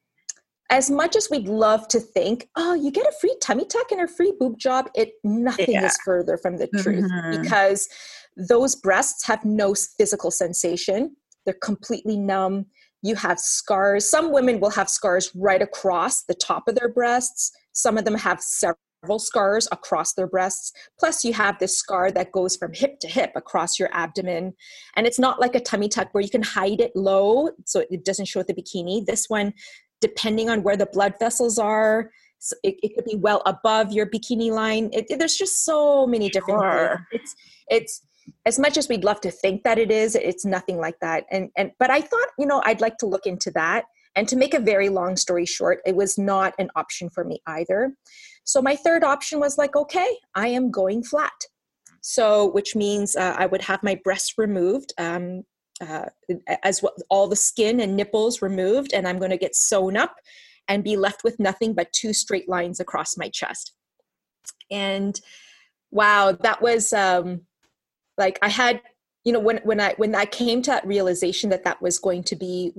as 0.70 0.88
much 0.88 1.16
as 1.16 1.28
we'd 1.28 1.48
love 1.48 1.88
to 1.88 1.98
think, 1.98 2.48
oh, 2.56 2.74
you 2.74 2.92
get 2.92 3.04
a 3.04 3.12
free 3.20 3.36
tummy 3.42 3.66
tuck 3.66 3.90
and 3.90 4.00
a 4.00 4.06
free 4.06 4.32
boob 4.38 4.56
job, 4.56 4.88
it 4.94 5.14
nothing 5.24 5.72
yeah. 5.72 5.86
is 5.86 5.98
further 6.04 6.38
from 6.38 6.58
the 6.58 6.68
truth 6.68 7.10
mm-hmm. 7.10 7.42
because 7.42 7.88
those 8.36 8.76
breasts 8.76 9.26
have 9.26 9.44
no 9.44 9.74
physical 9.74 10.30
sensation. 10.30 11.16
They're 11.44 11.54
completely 11.60 12.16
numb. 12.16 12.66
You 13.02 13.16
have 13.16 13.40
scars. 13.40 14.08
Some 14.08 14.32
women 14.32 14.60
will 14.60 14.70
have 14.70 14.88
scars 14.88 15.32
right 15.34 15.60
across 15.60 16.22
the 16.22 16.34
top 16.34 16.68
of 16.68 16.76
their 16.76 16.88
breasts. 16.88 17.50
Some 17.72 17.98
of 17.98 18.04
them 18.04 18.14
have 18.14 18.40
several 18.40 18.78
scars 19.18 19.68
across 19.72 20.14
their 20.14 20.26
breasts. 20.26 20.72
Plus, 20.98 21.24
you 21.24 21.32
have 21.32 21.58
this 21.58 21.76
scar 21.76 22.10
that 22.12 22.32
goes 22.32 22.56
from 22.56 22.72
hip 22.72 23.00
to 23.00 23.08
hip 23.08 23.32
across 23.34 23.78
your 23.78 23.88
abdomen. 23.92 24.54
And 24.96 25.06
it's 25.06 25.18
not 25.18 25.40
like 25.40 25.54
a 25.54 25.60
tummy 25.60 25.88
tuck 25.88 26.08
where 26.12 26.22
you 26.22 26.30
can 26.30 26.42
hide 26.42 26.80
it 26.80 26.92
low 26.94 27.50
so 27.64 27.84
it 27.90 28.04
doesn't 28.04 28.26
show 28.26 28.42
the 28.42 28.54
bikini. 28.54 29.04
This 29.04 29.26
one, 29.28 29.54
depending 30.00 30.48
on 30.48 30.62
where 30.62 30.76
the 30.76 30.86
blood 30.86 31.14
vessels 31.18 31.58
are, 31.58 32.10
so 32.38 32.56
it, 32.64 32.74
it 32.82 32.94
could 32.94 33.04
be 33.04 33.16
well 33.16 33.42
above 33.46 33.92
your 33.92 34.06
bikini 34.06 34.50
line. 34.50 34.90
It, 34.92 35.06
it, 35.08 35.18
there's 35.18 35.36
just 35.36 35.64
so 35.64 36.06
many 36.06 36.28
different 36.28 36.60
sure. 36.60 37.06
things. 37.10 37.22
It's, 37.22 37.36
it's, 37.68 38.06
as 38.46 38.58
much 38.58 38.76
as 38.76 38.88
we'd 38.88 39.04
love 39.04 39.20
to 39.22 39.30
think 39.30 39.64
that 39.64 39.78
it 39.78 39.90
is, 39.90 40.14
it's 40.14 40.44
nothing 40.44 40.78
like 40.78 40.98
that. 41.00 41.24
And, 41.30 41.50
and, 41.56 41.72
but 41.78 41.90
I 41.90 42.00
thought, 42.00 42.28
you 42.38 42.46
know, 42.46 42.62
I'd 42.64 42.80
like 42.80 42.98
to 42.98 43.06
look 43.06 43.26
into 43.26 43.50
that. 43.52 43.84
And 44.14 44.28
to 44.28 44.36
make 44.36 44.54
a 44.54 44.60
very 44.60 44.88
long 44.90 45.16
story 45.16 45.46
short, 45.46 45.80
it 45.86 45.96
was 45.96 46.18
not 46.18 46.54
an 46.58 46.68
option 46.76 47.08
for 47.10 47.24
me 47.24 47.40
either. 47.46 47.94
So 48.44 48.60
my 48.60 48.76
third 48.76 49.04
option 49.04 49.40
was 49.40 49.58
like, 49.58 49.76
okay, 49.76 50.18
I 50.34 50.48
am 50.48 50.70
going 50.70 51.02
flat. 51.02 51.32
So, 52.00 52.50
which 52.50 52.74
means 52.74 53.14
uh, 53.14 53.34
I 53.38 53.46
would 53.46 53.62
have 53.62 53.82
my 53.82 54.00
breasts 54.02 54.34
removed, 54.36 54.92
um, 54.98 55.44
uh, 55.80 56.06
as 56.62 56.82
well, 56.82 56.92
all 57.08 57.28
the 57.28 57.36
skin 57.36 57.80
and 57.80 57.96
nipples 57.96 58.42
removed, 58.42 58.92
and 58.92 59.06
I'm 59.06 59.18
going 59.18 59.30
to 59.30 59.36
get 59.36 59.54
sewn 59.54 59.96
up 59.96 60.16
and 60.68 60.84
be 60.84 60.96
left 60.96 61.24
with 61.24 61.38
nothing 61.38 61.74
but 61.74 61.92
two 61.92 62.12
straight 62.12 62.48
lines 62.48 62.80
across 62.80 63.16
my 63.16 63.28
chest. 63.28 63.72
And 64.70 65.20
wow, 65.90 66.32
that 66.32 66.60
was 66.62 66.92
um, 66.92 67.42
like 68.18 68.38
I 68.42 68.48
had, 68.48 68.80
you 69.24 69.32
know, 69.32 69.40
when 69.40 69.58
when 69.64 69.80
I 69.80 69.94
when 69.96 70.14
I 70.14 70.24
came 70.24 70.62
to 70.62 70.70
that 70.70 70.86
realization 70.86 71.50
that 71.50 71.64
that 71.64 71.80
was 71.82 71.98
going 71.98 72.24
to 72.24 72.36
be 72.36 72.72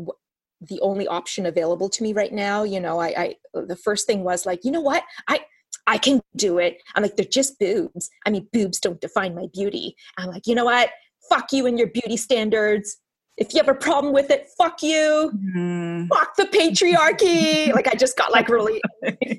the 0.62 0.79
only 0.82 1.08
option 1.08 1.46
available 1.46 1.89
to 1.89 2.03
me 2.03 2.13
right 2.13 2.34
now, 2.34 2.63
you 2.63 2.79
know, 2.79 3.00
I, 3.00 3.08
I 3.08 3.36
the 3.53 3.75
first 3.75 4.08
thing 4.08 4.24
was 4.24 4.46
like, 4.46 4.65
you 4.65 4.72
know 4.72 4.82
what, 4.82 5.03
I 5.27 5.41
I 5.88 5.98
can 5.98 6.22
do 6.36 6.60
it. 6.60 6.82
I'm 6.96 7.04
like, 7.04 7.16
they're 7.16 7.25
just 7.25 7.60
boobs. 7.60 8.10
I 8.25 8.30
mean, 8.30 8.48
boobs 8.54 8.80
don't 8.80 9.02
define 9.02 9.36
my 9.36 9.48
beauty. 9.54 9.96
I'm 10.18 10.30
like, 10.30 10.48
you 10.48 10.56
know 10.56 10.66
what? 10.66 10.90
Fuck 11.30 11.52
you 11.52 11.66
and 11.66 11.78
your 11.78 11.88
beauty 11.88 12.18
standards. 12.18 12.98
If 13.36 13.54
you 13.54 13.58
have 13.58 13.68
a 13.68 13.74
problem 13.74 14.13
with 14.13 14.30
it, 14.30 14.48
fuck 14.58 14.84
you. 14.84 15.32
Mm. 15.56 16.08
Fuck 16.08 16.36
the 16.36 16.46
patriarchy. 16.46 17.74
like 17.75 17.88
I 17.88 17.96
just 17.96 18.16
got 18.16 18.32
like 18.32 18.48
really 18.48 18.80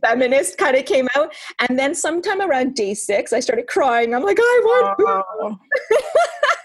feminist 0.02 0.58
kind 0.58 0.76
of 0.76 0.84
came 0.84 1.08
out. 1.14 1.32
And 1.60 1.78
then 1.78 1.94
sometime 1.94 2.40
around 2.40 2.74
day 2.74 2.94
six, 2.94 3.32
I 3.32 3.40
started 3.40 3.68
crying. 3.68 4.14
I'm 4.14 4.24
like, 4.24 4.38
I 4.40 4.60
want 4.64 4.98
boobs. 4.98 5.58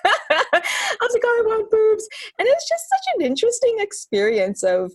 I 0.32 0.98
was 1.02 1.14
like, 1.14 1.24
I 1.24 1.44
want 1.46 1.70
boobs. 1.70 2.08
And 2.40 2.48
it's 2.48 2.68
just 2.68 2.90
such 2.90 3.16
an 3.16 3.22
interesting 3.22 3.76
experience 3.80 4.64
of 4.64 4.92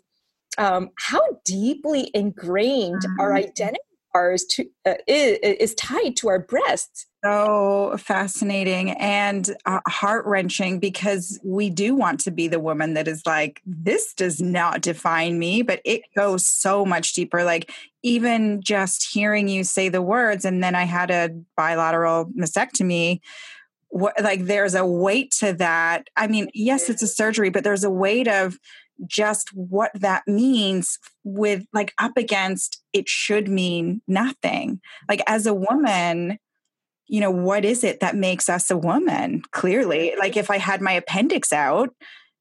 um, 0.58 0.90
how 0.98 1.22
deeply 1.44 2.10
ingrained 2.14 3.02
mm. 3.02 3.20
our 3.20 3.34
identity 3.34 3.78
ours 4.14 4.44
to, 4.50 4.66
uh, 4.86 4.94
is, 5.06 5.38
is 5.42 5.74
tied 5.74 6.16
to 6.16 6.28
our 6.28 6.38
breasts 6.38 7.06
so 7.24 7.96
fascinating 7.98 8.90
and 8.90 9.56
uh, 9.64 9.80
heart 9.88 10.26
wrenching 10.26 10.78
because 10.78 11.40
we 11.42 11.70
do 11.70 11.94
want 11.94 12.20
to 12.20 12.30
be 12.30 12.48
the 12.48 12.60
woman 12.60 12.92
that 12.94 13.08
is 13.08 13.22
like, 13.24 13.62
this 13.64 14.12
does 14.12 14.42
not 14.42 14.82
define 14.82 15.38
me, 15.38 15.62
but 15.62 15.80
it 15.86 16.02
goes 16.14 16.44
so 16.46 16.84
much 16.84 17.14
deeper. 17.14 17.42
Like, 17.42 17.72
even 18.02 18.60
just 18.62 19.08
hearing 19.10 19.48
you 19.48 19.64
say 19.64 19.88
the 19.88 20.02
words, 20.02 20.44
and 20.44 20.62
then 20.62 20.74
I 20.74 20.84
had 20.84 21.10
a 21.10 21.30
bilateral 21.56 22.26
mastectomy. 22.38 23.20
What, 23.88 24.20
like, 24.22 24.44
there's 24.44 24.74
a 24.74 24.84
weight 24.84 25.30
to 25.38 25.54
that. 25.54 26.08
I 26.16 26.26
mean, 26.26 26.50
yes, 26.52 26.90
it's 26.90 27.02
a 27.02 27.06
surgery, 27.06 27.48
but 27.48 27.64
there's 27.64 27.84
a 27.84 27.90
weight 27.90 28.28
of 28.28 28.58
just 29.06 29.48
what 29.54 29.90
that 29.94 30.22
means 30.26 30.98
with 31.24 31.64
like 31.72 31.92
up 31.98 32.16
against 32.16 32.82
it 32.92 33.08
should 33.08 33.48
mean 33.48 34.02
nothing. 34.06 34.80
Like 35.08 35.22
as 35.26 35.46
a 35.46 35.54
woman, 35.54 36.38
you 37.06 37.20
know, 37.20 37.30
what 37.30 37.64
is 37.64 37.84
it 37.84 38.00
that 38.00 38.16
makes 38.16 38.48
us 38.48 38.70
a 38.70 38.76
woman? 38.76 39.42
Clearly, 39.50 40.14
like 40.18 40.36
if 40.36 40.50
I 40.50 40.58
had 40.58 40.80
my 40.80 40.92
appendix 40.92 41.52
out, 41.52 41.90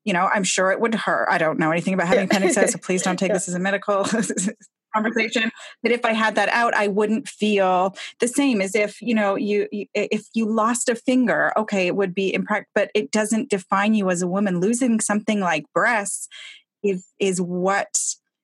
you 0.04 0.14
know, 0.14 0.30
I'm 0.34 0.44
sure 0.44 0.72
it 0.72 0.80
would 0.80 0.96
hurt. 0.96 1.28
I 1.30 1.38
don't 1.38 1.60
know 1.60 1.72
anything 1.72 1.94
about 1.94 2.08
having 2.08 2.26
appendix 2.26 2.58
out, 2.58 2.70
so 2.70 2.78
please 2.78 3.02
don't 3.02 3.18
take 3.18 3.34
this 3.34 3.48
as 3.48 3.56
a 3.56 3.60
medical 3.60 4.06
conversation 4.94 5.52
but 5.82 5.92
if 5.92 6.06
i 6.06 6.14
had 6.14 6.36
that 6.36 6.50
out 6.50 6.74
i 6.74 6.88
wouldn't 6.88 7.28
feel 7.28 7.96
the 8.20 8.28
same 8.28 8.62
as 8.62 8.76
if 8.76 9.02
you 9.02 9.16
know 9.16 9.36
you, 9.36 9.68
you 9.72 9.86
if 9.94 10.28
you 10.34 10.46
lost 10.46 10.90
a 10.90 10.96
finger 10.96 11.52
okay 11.58 11.88
it 11.88 11.96
would 11.96 12.14
be 12.14 12.34
impractical 12.34 12.74
but 12.76 12.92
it 12.94 13.12
doesn't 13.12 13.50
define 13.50 13.94
you 13.94 14.10
as 14.10 14.22
a 14.22 14.28
woman. 14.28 14.60
Losing 14.60 15.00
something 15.00 15.40
like 15.40 15.66
breasts 15.74 16.28
is 16.84 17.06
is 17.20 17.42
what 17.42 17.98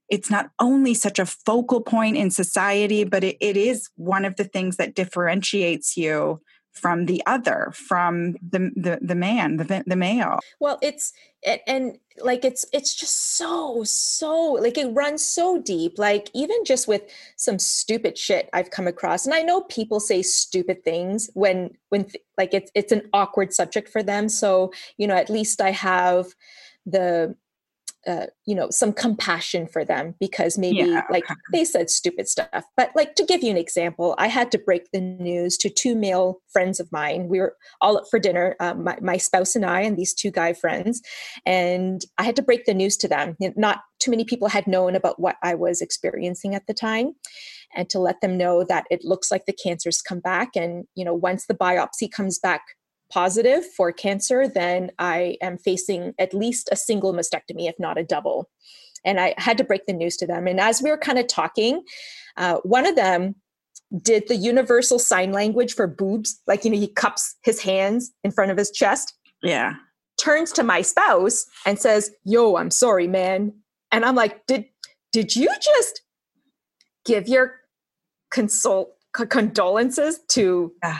it's 0.09 0.31
not 0.31 0.49
only 0.59 0.93
such 0.93 1.19
a 1.19 1.25
focal 1.25 1.81
point 1.81 2.17
in 2.17 2.31
society 2.31 3.03
but 3.03 3.23
it, 3.23 3.37
it 3.39 3.57
is 3.57 3.89
one 3.95 4.25
of 4.25 4.35
the 4.35 4.43
things 4.43 4.77
that 4.77 4.95
differentiates 4.95 5.97
you 5.97 6.39
from 6.79 7.05
the 7.05 7.21
other 7.25 7.71
from 7.73 8.33
the 8.41 8.71
the, 8.75 8.99
the 9.01 9.15
man 9.15 9.57
the, 9.57 9.83
the 9.85 9.95
male. 9.95 10.39
Well 10.59 10.79
it's 10.81 11.13
and, 11.45 11.59
and 11.67 11.99
like 12.21 12.43
it's 12.43 12.65
it's 12.73 12.95
just 12.95 13.37
so 13.37 13.83
so 13.83 14.53
like 14.53 14.77
it 14.77 14.93
runs 14.93 15.23
so 15.23 15.61
deep. 15.61 15.99
Like 15.99 16.29
even 16.33 16.63
just 16.65 16.87
with 16.87 17.03
some 17.35 17.59
stupid 17.59 18.17
shit 18.17 18.49
i've 18.53 18.71
come 18.71 18.87
across 18.87 19.25
and 19.25 19.33
i 19.33 19.41
know 19.41 19.61
people 19.61 19.99
say 19.99 20.21
stupid 20.21 20.83
things 20.83 21.29
when 21.33 21.71
when 21.89 22.05
like 22.37 22.53
it's 22.53 22.71
it's 22.75 22.91
an 22.91 23.03
awkward 23.13 23.53
subject 23.53 23.89
for 23.89 24.03
them. 24.03 24.29
So 24.29 24.71
you 24.97 25.07
know 25.07 25.15
at 25.15 25.29
least 25.29 25.61
i 25.61 25.71
have 25.71 26.27
the 26.85 27.35
uh, 28.07 28.27
you 28.45 28.55
know 28.55 28.69
some 28.69 28.93
compassion 28.93 29.67
for 29.67 29.83
them 29.83 30.15
because 30.19 30.57
maybe 30.57 30.77
yeah, 30.77 31.01
like 31.09 31.25
they 31.51 31.65
said 31.65 31.89
stupid 31.89 32.27
stuff. 32.27 32.63
But 32.77 32.91
like 32.95 33.15
to 33.15 33.25
give 33.25 33.43
you 33.43 33.51
an 33.51 33.57
example 33.57 34.15
i 34.17 34.27
had 34.27 34.51
to 34.51 34.57
break 34.57 34.89
the 34.91 35.01
news 35.01 35.57
to 35.57 35.69
two 35.69 35.95
male 35.95 36.41
friends 36.51 36.79
of 36.79 36.91
mine. 36.91 37.27
We 37.27 37.39
were 37.39 37.55
all 37.81 37.97
up 37.97 38.05
for 38.09 38.19
dinner 38.19 38.55
uh, 38.59 38.73
my, 38.73 38.97
my 39.01 39.17
spouse 39.17 39.55
and 39.55 39.65
i 39.65 39.81
and 39.81 39.97
these 39.97 40.13
two 40.13 40.31
guy 40.31 40.53
friends 40.53 41.01
and 41.45 42.01
i 42.17 42.23
had 42.23 42.35
to 42.37 42.41
break 42.41 42.65
the 42.65 42.73
news 42.73 42.97
to 42.97 43.07
them. 43.07 43.35
Not 43.55 43.79
too 43.99 44.11
many 44.11 44.23
people 44.23 44.47
had 44.47 44.67
known 44.67 44.95
about 44.95 45.19
what 45.19 45.35
i 45.43 45.53
was 45.53 45.81
experiencing 45.81 46.55
at 46.55 46.65
the 46.67 46.73
time 46.73 47.13
and 47.75 47.89
to 47.89 47.99
let 47.99 48.21
them 48.21 48.37
know 48.37 48.63
that 48.63 48.85
it 48.89 49.03
looks 49.03 49.29
like 49.29 49.45
the 49.45 49.53
cancer's 49.53 50.01
come 50.01 50.19
back 50.19 50.49
and 50.55 50.85
you 50.95 51.03
know 51.03 51.13
once 51.13 51.45
the 51.45 51.53
biopsy 51.53 52.09
comes 52.09 52.39
back 52.39 52.61
positive 53.11 53.65
for 53.65 53.91
cancer, 53.91 54.47
then 54.47 54.91
I 54.99 55.37
am 55.41 55.57
facing 55.57 56.13
at 56.19 56.33
least 56.33 56.69
a 56.71 56.75
single 56.75 57.13
mastectomy, 57.13 57.67
if 57.67 57.75
not 57.79 57.97
a 57.97 58.03
double. 58.03 58.49
And 59.05 59.19
I 59.19 59.33
had 59.37 59.57
to 59.57 59.63
break 59.63 59.85
the 59.85 59.93
news 59.93 60.17
to 60.17 60.27
them. 60.27 60.47
And 60.47 60.59
as 60.59 60.81
we 60.81 60.89
were 60.89 60.97
kind 60.97 61.17
of 61.17 61.27
talking, 61.27 61.83
uh, 62.37 62.57
one 62.63 62.85
of 62.85 62.95
them 62.95 63.35
did 64.01 64.27
the 64.27 64.35
universal 64.35 64.99
sign 64.99 65.31
language 65.31 65.73
for 65.73 65.87
boobs. 65.87 66.39
Like, 66.47 66.63
you 66.63 66.71
know, 66.71 66.77
he 66.77 66.87
cups 66.87 67.35
his 67.43 67.61
hands 67.61 68.11
in 68.23 68.31
front 68.31 68.51
of 68.51 68.57
his 68.57 68.71
chest. 68.71 69.13
Yeah. 69.41 69.73
Turns 70.21 70.51
to 70.53 70.63
my 70.63 70.81
spouse 70.81 71.45
and 71.65 71.79
says, 71.79 72.11
Yo, 72.25 72.57
I'm 72.57 72.71
sorry, 72.71 73.07
man. 73.07 73.53
And 73.91 74.05
I'm 74.05 74.15
like, 74.15 74.45
Did 74.47 74.65
did 75.11 75.35
you 75.35 75.49
just 75.61 76.01
give 77.05 77.27
your 77.27 77.55
consult 78.29 78.91
condolences 79.13 80.19
to 80.29 80.71
yeah 80.83 80.99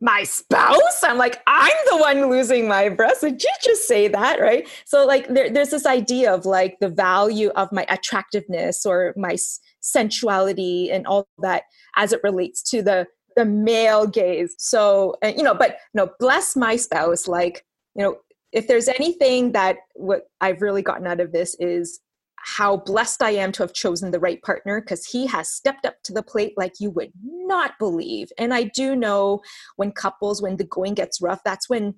my 0.00 0.22
spouse? 0.22 1.02
I'm 1.02 1.18
like 1.18 1.42
i'm 1.46 1.72
the 1.90 1.96
one 1.98 2.30
losing 2.30 2.66
my 2.68 2.88
breast 2.88 3.20
did 3.20 3.42
you 3.42 3.50
just 3.62 3.86
say 3.86 4.08
that 4.08 4.40
right? 4.40 4.68
So 4.84 5.06
like 5.06 5.28
there, 5.28 5.50
there's 5.50 5.70
this 5.70 5.86
idea 5.86 6.32
of 6.32 6.46
like 6.46 6.78
the 6.80 6.88
value 6.88 7.50
of 7.50 7.72
my 7.72 7.86
attractiveness 7.88 8.86
or 8.86 9.14
my 9.16 9.36
sensuality 9.80 10.90
and 10.90 11.06
all 11.06 11.28
that 11.38 11.64
as 11.96 12.12
it 12.12 12.20
relates 12.22 12.62
to 12.70 12.82
the 12.82 13.06
the 13.36 13.44
male 13.44 14.06
gaze. 14.06 14.54
So 14.58 15.16
you 15.22 15.42
know 15.42 15.54
but 15.54 15.78
know 15.94 16.10
bless 16.18 16.56
my 16.56 16.76
spouse. 16.76 17.28
Like 17.28 17.64
you 17.94 18.04
know 18.04 18.16
if 18.52 18.66
there's 18.66 18.88
anything 18.88 19.52
that 19.52 19.76
what 19.94 20.22
i've 20.40 20.62
really 20.62 20.82
gotten 20.82 21.06
out 21.06 21.20
of 21.20 21.32
this 21.32 21.56
is 21.60 22.00
how 22.42 22.78
blessed 22.78 23.22
I 23.22 23.30
am 23.32 23.52
to 23.52 23.62
have 23.62 23.72
chosen 23.72 24.10
the 24.10 24.20
right 24.20 24.40
partner 24.42 24.80
because 24.80 25.06
he 25.06 25.26
has 25.26 25.50
stepped 25.50 25.84
up 25.84 25.96
to 26.04 26.12
the 26.12 26.22
plate 26.22 26.54
like 26.56 26.74
you 26.80 26.90
would 26.90 27.12
not 27.22 27.78
believe. 27.78 28.28
And 28.38 28.54
I 28.54 28.64
do 28.64 28.96
know 28.96 29.40
when 29.76 29.92
couples, 29.92 30.40
when 30.40 30.56
the 30.56 30.64
going 30.64 30.94
gets 30.94 31.20
rough, 31.20 31.40
that's 31.44 31.68
when 31.68 31.94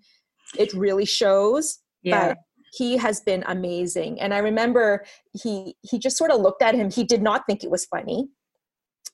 it 0.58 0.72
really 0.74 1.04
shows. 1.04 1.78
Yeah. 2.02 2.28
But 2.28 2.38
he 2.72 2.96
has 2.96 3.20
been 3.20 3.44
amazing. 3.46 4.20
And 4.20 4.32
I 4.32 4.38
remember 4.38 5.04
he 5.32 5.76
he 5.82 5.98
just 5.98 6.16
sort 6.16 6.30
of 6.30 6.40
looked 6.40 6.62
at 6.62 6.74
him. 6.74 6.90
He 6.90 7.04
did 7.04 7.22
not 7.22 7.46
think 7.46 7.62
it 7.62 7.70
was 7.70 7.84
funny. 7.84 8.28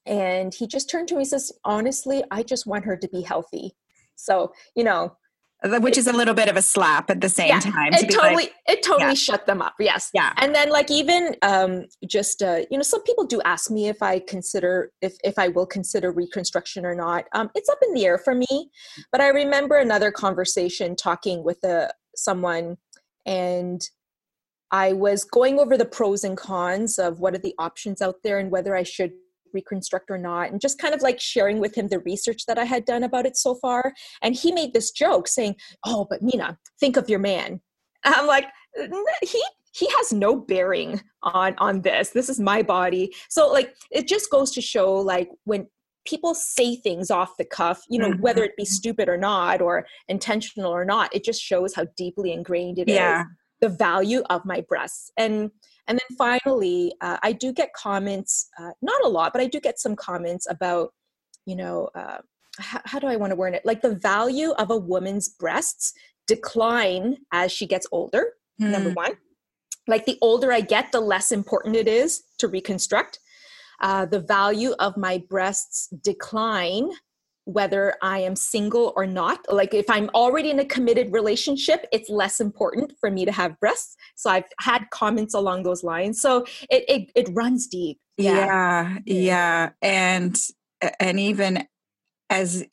And 0.06 0.54
he 0.54 0.66
just 0.66 0.88
turned 0.88 1.08
to 1.08 1.14
me 1.14 1.20
and 1.20 1.28
says, 1.28 1.52
honestly, 1.64 2.23
I 2.30 2.42
just 2.42 2.66
want 2.66 2.87
her 2.87 2.97
to 2.97 3.08
be 3.08 3.20
healthy. 3.20 3.73
So, 4.14 4.52
you 4.75 4.85
know, 4.85 5.16
which 5.65 5.99
is 5.99 6.07
a 6.07 6.12
little 6.12 6.35
bit 6.35 6.49
of 6.49 6.57
a 6.57 6.62
slap 6.62 7.11
at 7.11 7.21
the 7.21 7.29
same 7.29 7.49
yeah, 7.49 7.61
time. 7.61 7.93
To 7.93 7.99
it 7.99 8.11
totally, 8.11 8.35
like, 8.35 8.55
it 8.69 8.83
totally 8.83 9.11
yeah. 9.11 9.15
shut 9.15 9.47
them 9.47 9.61
up. 9.61 9.75
Yes. 9.81 10.11
Yeah. 10.15 10.33
And 10.37 10.55
then 10.55 10.71
like 10.71 10.91
even 10.91 11.35
um, 11.43 11.87
just 12.07 12.43
uh, 12.43 12.61
you 12.71 12.79
know, 12.79 12.83
some 12.83 13.03
people 13.03 13.25
do 13.25 13.41
ask 13.45 13.71
me 13.71 13.88
if 13.88 14.03
I 14.03 14.21
consider 14.21 14.93
if 15.03 15.17
if 15.25 15.38
I 15.38 15.49
will 15.49 15.67
consider 15.67 16.12
reconstruction 16.12 16.87
or 16.87 16.95
not. 16.95 17.25
Um, 17.33 17.50
it's 17.55 17.69
up 17.69 17.79
in 17.87 17.95
the 17.95 18.07
air 18.07 18.19
for 18.19 18.35
me. 18.35 18.71
But 19.11 19.21
I 19.21 19.29
remember 19.29 19.77
another 19.77 20.12
conversation 20.12 20.95
talking 20.95 21.45
with 21.45 21.59
a 21.65 21.69
uh, 21.69 21.88
someone, 22.15 22.77
and 23.27 23.81
I 24.71 24.93
was 24.93 25.25
going 25.25 25.59
over 25.59 25.77
the 25.77 25.85
pros 25.85 26.25
and 26.25 26.37
cons 26.37 26.99
of 26.99 27.21
what 27.21 27.35
are 27.35 27.38
the 27.38 27.55
options 27.59 28.03
out 28.03 28.17
there 28.23 28.38
and 28.38 28.50
whether 28.50 28.77
I 28.77 28.83
should 28.83 29.12
reconstruct 29.52 30.11
or 30.11 30.19
not 30.19 30.50
and 30.50 30.61
just 30.61 30.78
kind 30.78 30.95
of 30.95 31.02
like 31.02 31.21
sharing 31.21 31.59
with 31.59 31.76
him 31.76 31.88
the 31.88 32.00
research 32.00 32.45
that 32.47 32.59
i 32.59 32.64
had 32.64 32.85
done 32.85 33.02
about 33.02 33.26
it 33.26 33.37
so 33.37 33.55
far. 33.57 33.93
And 34.23 34.35
he 34.35 34.52
made 34.52 34.73
this 34.73 34.90
joke 34.90 35.28
saying 35.28 35.57
oh 35.85 36.07
but 36.09 36.23
mina 36.23 36.59
think 36.81 36.97
of 36.97 37.09
your 37.09 37.19
man. 37.19 37.61
I'm 38.05 38.26
like 38.26 38.47
he 39.23 39.43
he 39.73 39.88
has 39.97 40.12
no 40.12 40.37
bearing 40.37 41.00
on 41.23 41.55
on 41.59 41.83
this. 41.83 42.11
This 42.11 42.28
is 42.28 42.40
my 42.40 42.62
body. 42.62 43.14
So 43.28 43.49
like 43.49 43.75
it 43.90 44.09
just 44.09 44.31
goes 44.31 44.50
to 44.52 44.61
show 44.61 44.95
like 44.95 45.31
when 45.45 45.67
people 46.07 46.35
say 46.35 46.76
things 46.76 47.11
off 47.11 47.37
the 47.37 47.45
cuff 47.45 47.83
you 47.90 47.99
know 47.99 48.11
mm-hmm. 48.11 48.23
whether 48.23 48.43
it 48.43 48.57
be 48.57 48.64
stupid 48.64 49.11
or 49.11 49.19
not 49.19 49.61
or 49.61 49.85
intentional 50.09 50.73
or 50.73 50.83
not 50.83 51.14
it 51.14 51.23
just 51.23 51.43
shows 51.43 51.75
how 51.75 51.85
deeply 51.99 52.33
ingrained 52.33 52.78
it 52.78 52.88
yeah. 52.88 53.21
is 53.21 53.26
the 53.61 53.69
value 53.69 54.23
of 54.31 54.44
my 54.44 54.61
breasts. 54.62 55.11
And 55.16 55.51
and 55.88 55.98
then 55.98 56.16
finally, 56.16 56.94
uh, 57.01 57.16
I 57.22 57.33
do 57.33 57.53
get 57.53 57.72
comments, 57.72 58.48
uh, 58.61 58.70
not 58.83 59.03
a 59.05 59.09
lot, 59.09 59.33
but 59.33 59.40
I 59.40 59.46
do 59.46 59.59
get 59.59 59.81
some 59.81 59.96
comments 59.96 60.46
about, 60.48 60.92
you 61.46 61.57
know, 61.57 61.88
uh, 61.94 62.18
how, 62.59 62.81
how 62.85 62.98
do 62.98 63.07
I 63.07 63.16
want 63.16 63.31
to 63.31 63.37
word 63.37 63.55
it? 63.55 63.64
Like 63.64 63.81
the 63.81 63.94
value 63.94 64.51
of 64.53 64.70
a 64.70 64.77
woman's 64.77 65.29
breasts 65.29 65.94
decline 66.27 67.16
as 67.33 67.51
she 67.51 67.66
gets 67.66 67.87
older, 67.90 68.35
mm. 68.61 68.70
number 68.70 68.90
one. 68.90 69.12
Like 69.87 70.05
the 70.05 70.18
older 70.20 70.53
I 70.53 70.61
get, 70.61 70.92
the 70.92 71.01
less 71.01 71.33
important 71.33 71.74
it 71.74 71.88
is 71.88 72.22
to 72.38 72.48
reconstruct. 72.48 73.18
Uh, 73.81 74.05
the 74.05 74.20
value 74.20 74.74
of 74.79 74.96
my 74.96 75.22
breasts 75.31 75.88
decline 76.03 76.90
whether 77.48 77.94
I 78.02 78.18
am 78.18 78.37
single 78.37 78.92
or 78.94 79.06
not. 79.06 79.40
Like 79.50 79.72
if 79.72 79.88
I'm 79.88 80.11
already 80.14 80.50
in 80.50 80.58
a 80.58 80.66
committed 80.66 81.11
relationship, 81.12 81.87
it's 81.92 82.11
less 82.11 82.40
important 82.40 82.92
for 83.00 83.11
me 83.11 83.24
to 83.24 83.32
have 83.32 83.58
breasts. 83.58 83.96
So 84.16 84.28
I've 84.28 84.44
had 84.61 84.84
comments 84.90 85.32
along 85.32 85.62
those 85.62 85.82
lines. 85.82 86.20
So 86.20 86.44
it 86.70 86.84
it, 86.88 87.11
it 87.14 87.28
runs 87.32 87.66
deep. 87.66 87.98
Yeah. 88.18 88.34
yeah, 88.34 88.98
yeah, 89.06 89.70
and 89.80 90.37
and 91.00 91.18
even 91.18 91.66
as 92.31 92.64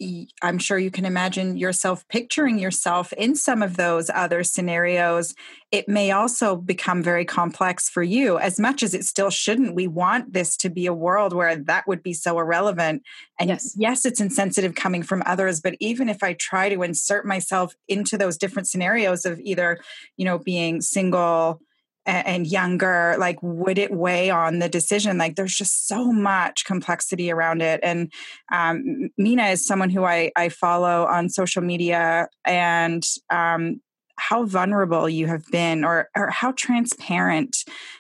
I'm 0.42 0.58
sure 0.58 0.78
you 0.78 0.92
can 0.92 1.06
imagine 1.06 1.56
yourself 1.56 2.06
picturing 2.10 2.60
yourself 2.60 3.14
in 3.14 3.36
some 3.36 3.64
of 3.64 3.78
those 3.78 4.10
other 4.14 4.44
scenarios, 4.44 5.34
it 5.72 5.88
may 5.88 6.12
also 6.12 6.58
become 6.58 7.02
very 7.02 7.24
complex 7.24 7.88
for 7.88 8.04
you, 8.04 8.38
as 8.38 8.60
much 8.60 8.84
as 8.84 8.94
it 8.94 9.06
still 9.06 9.30
shouldn't. 9.30 9.74
We 9.74 9.88
want 9.88 10.34
this 10.34 10.58
to 10.58 10.70
be 10.70 10.88
a 10.88 10.94
world 10.94 11.32
where 11.32 11.56
that 11.56 11.88
would 11.88 12.04
be 12.04 12.14
so 12.14 12.38
irrelevant. 12.38 13.04
And 13.40 13.50
yes, 13.50 13.74
yes 13.78 14.06
it's 14.06 14.20
insensitive 14.20 14.76
coming 14.76 15.04
from 15.04 15.24
others, 15.26 15.62
but 15.62 15.76
even 15.80 16.10
if 16.10 16.22
I 16.22 16.34
try 16.34 16.68
to 16.68 16.84
insert 16.84 17.26
myself 17.26 17.76
into 17.88 18.18
those 18.18 18.38
different 18.38 18.68
scenarios 18.68 19.26
of 19.26 19.40
either, 19.40 19.80
you 20.18 20.26
know, 20.26 20.38
being 20.38 20.82
single, 20.82 21.62
and 22.06 22.48
younger 22.48 23.16
like 23.20 23.38
would 23.42 23.78
it 23.78 23.92
weigh 23.92 24.30
on 24.30 24.60
the 24.60 24.70
decision? 24.70 25.18
Like 25.18 25.36
there's 25.36 25.56
just 25.56 25.88
so 25.88 26.12
much 26.12 26.66
complexity 26.66 27.32
around 27.32 27.62
it. 27.62 27.80
And 27.84 28.12
um, 28.52 29.10
mina 29.18 29.46
is 29.48 29.66
someone 29.66 29.90
who 29.90 30.04
I, 30.04 30.32
I 30.36 30.50
follow 30.50 31.06
on 31.06 31.30
social 31.30 31.62
media 31.62 32.30
and 32.46 33.06
um, 33.30 33.82
how 34.18 34.46
vulnerable 34.46 35.10
you 35.10 35.28
have 35.28 35.46
been 35.48 35.84
or, 35.84 36.10
or 36.16 36.30
how 36.30 36.54
transparent 36.54 37.58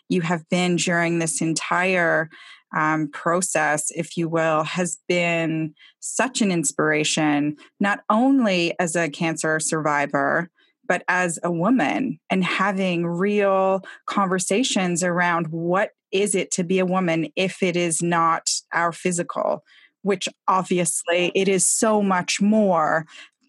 you 0.07 0.21
have 0.21 0.47
been 0.49 0.75
during 0.77 1.19
this 1.19 1.41
entire 1.41 2.29
um, 2.75 3.09
process, 3.11 3.91
if 3.91 4.17
you 4.17 4.27
will, 4.27 4.63
has 4.63 4.97
been 5.07 5.73
such 5.99 6.41
an 6.41 6.51
inspiration, 6.51 7.55
not 7.79 8.01
only 8.09 8.77
as 8.79 8.95
a 8.95 9.09
cancer 9.09 9.59
survivor, 9.59 10.49
but 10.87 11.03
as 11.07 11.39
a 11.43 11.51
woman 11.51 12.19
and 12.29 12.43
having 12.43 13.05
real 13.05 13.83
conversations 14.05 15.03
around 15.03 15.47
what 15.47 15.91
is 16.11 16.35
it 16.35 16.51
to 16.51 16.63
be 16.63 16.79
a 16.79 16.85
woman 16.85 17.29
if 17.35 17.61
it 17.61 17.75
is 17.75 18.01
not 18.01 18.49
our 18.73 18.91
physical, 18.91 19.63
which 20.01 20.29
obviously 20.47 21.31
it 21.35 21.47
is 21.47 21.65
so 21.65 22.01
much 22.01 22.41
more, 22.41 23.05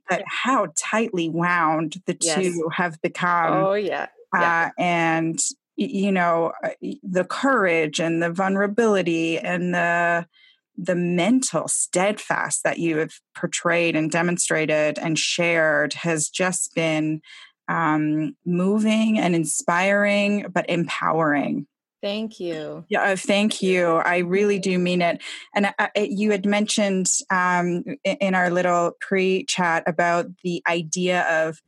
but 0.09 0.23
how 0.27 0.69
tightly 0.77 1.29
wound 1.29 2.03
the 2.07 2.17
yes. 2.21 2.37
two 2.37 2.69
have 2.73 3.01
become. 3.03 3.53
Oh, 3.53 3.75
yeah. 3.75 4.07
yeah. 4.35 4.71
Uh, 4.79 4.81
and, 4.81 5.39
you 5.77 6.11
know, 6.11 6.53
uh, 6.65 6.71
the 7.03 7.25
courage 7.25 8.01
and 8.01 8.23
the 8.23 8.31
vulnerability 8.31 9.39
and 9.39 9.75
the, 9.75 10.27
the 10.77 10.95
mental 10.95 11.69
steadfast 11.69 12.63
that 12.65 12.79
you 12.79 12.99
have 12.99 13.13
portrayed 13.35 13.97
and 13.97 14.11
demonstrated 14.11 14.99
and 14.99 15.19
shared 15.19 15.95
has 15.95 16.29
just 16.29 16.75
been 16.75 17.21
um, 17.69 18.37
moving 18.45 19.19
and 19.19 19.35
inspiring, 19.35 20.47
but 20.53 20.69
empowering. 20.69 21.67
Thank 22.03 22.39
you. 22.39 22.85
Yeah, 22.89 23.03
uh, 23.03 23.17
thank 23.17 23.63
you. 23.63 23.97
I 23.97 24.19
really 24.19 24.59
do 24.59 24.79
mean 24.79 25.03
it. 25.03 25.23
And 25.55 25.75
uh, 25.79 25.89
you 25.97 26.31
had 26.31 26.47
mentioned 26.47 27.07
um, 27.31 27.83
in 28.05 28.35
our 28.35 28.51
little 28.51 28.93
pre 29.01 29.45
chat 29.45 29.83
about 29.87 30.27
the 30.45 30.63
idea 30.69 31.23
of 31.23 31.59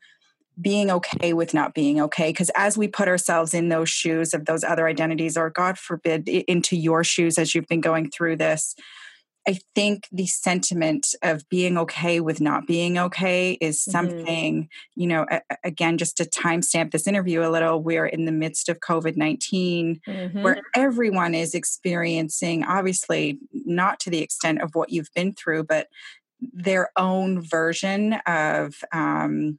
being 0.60 0.90
okay 0.90 1.32
with 1.32 1.54
not 1.54 1.74
being 1.74 2.00
okay. 2.00 2.30
Because 2.30 2.50
as 2.56 2.76
we 2.76 2.88
put 2.88 3.08
ourselves 3.08 3.54
in 3.54 3.68
those 3.68 3.88
shoes 3.88 4.34
of 4.34 4.46
those 4.46 4.64
other 4.64 4.86
identities, 4.86 5.36
or 5.36 5.50
God 5.50 5.78
forbid, 5.78 6.28
into 6.28 6.76
your 6.76 7.04
shoes 7.04 7.38
as 7.38 7.54
you've 7.54 7.68
been 7.68 7.80
going 7.80 8.10
through 8.10 8.36
this, 8.36 8.74
I 9.46 9.58
think 9.74 10.08
the 10.12 10.26
sentiment 10.26 11.14
of 11.22 11.48
being 11.48 11.78
okay 11.78 12.20
with 12.20 12.38
not 12.38 12.66
being 12.66 12.98
okay 12.98 13.52
is 13.62 13.78
mm-hmm. 13.78 13.90
something, 13.90 14.54
mm-hmm. 14.64 15.00
you 15.00 15.06
know, 15.06 15.24
a, 15.30 15.40
again, 15.64 15.96
just 15.96 16.18
to 16.18 16.24
timestamp 16.24 16.90
this 16.90 17.06
interview 17.06 17.42
a 17.42 17.48
little, 17.48 17.82
we're 17.82 18.06
in 18.06 18.26
the 18.26 18.32
midst 18.32 18.68
of 18.68 18.80
COVID 18.80 19.16
19, 19.16 20.00
mm-hmm. 20.06 20.42
where 20.42 20.60
everyone 20.74 21.34
is 21.34 21.54
experiencing, 21.54 22.62
obviously, 22.64 23.38
not 23.52 23.98
to 24.00 24.10
the 24.10 24.20
extent 24.20 24.60
of 24.60 24.74
what 24.74 24.90
you've 24.90 25.10
been 25.14 25.32
through, 25.32 25.64
but 25.64 25.86
their 26.40 26.90
own 26.96 27.40
version 27.40 28.14
of 28.26 28.74
um, 28.92 29.58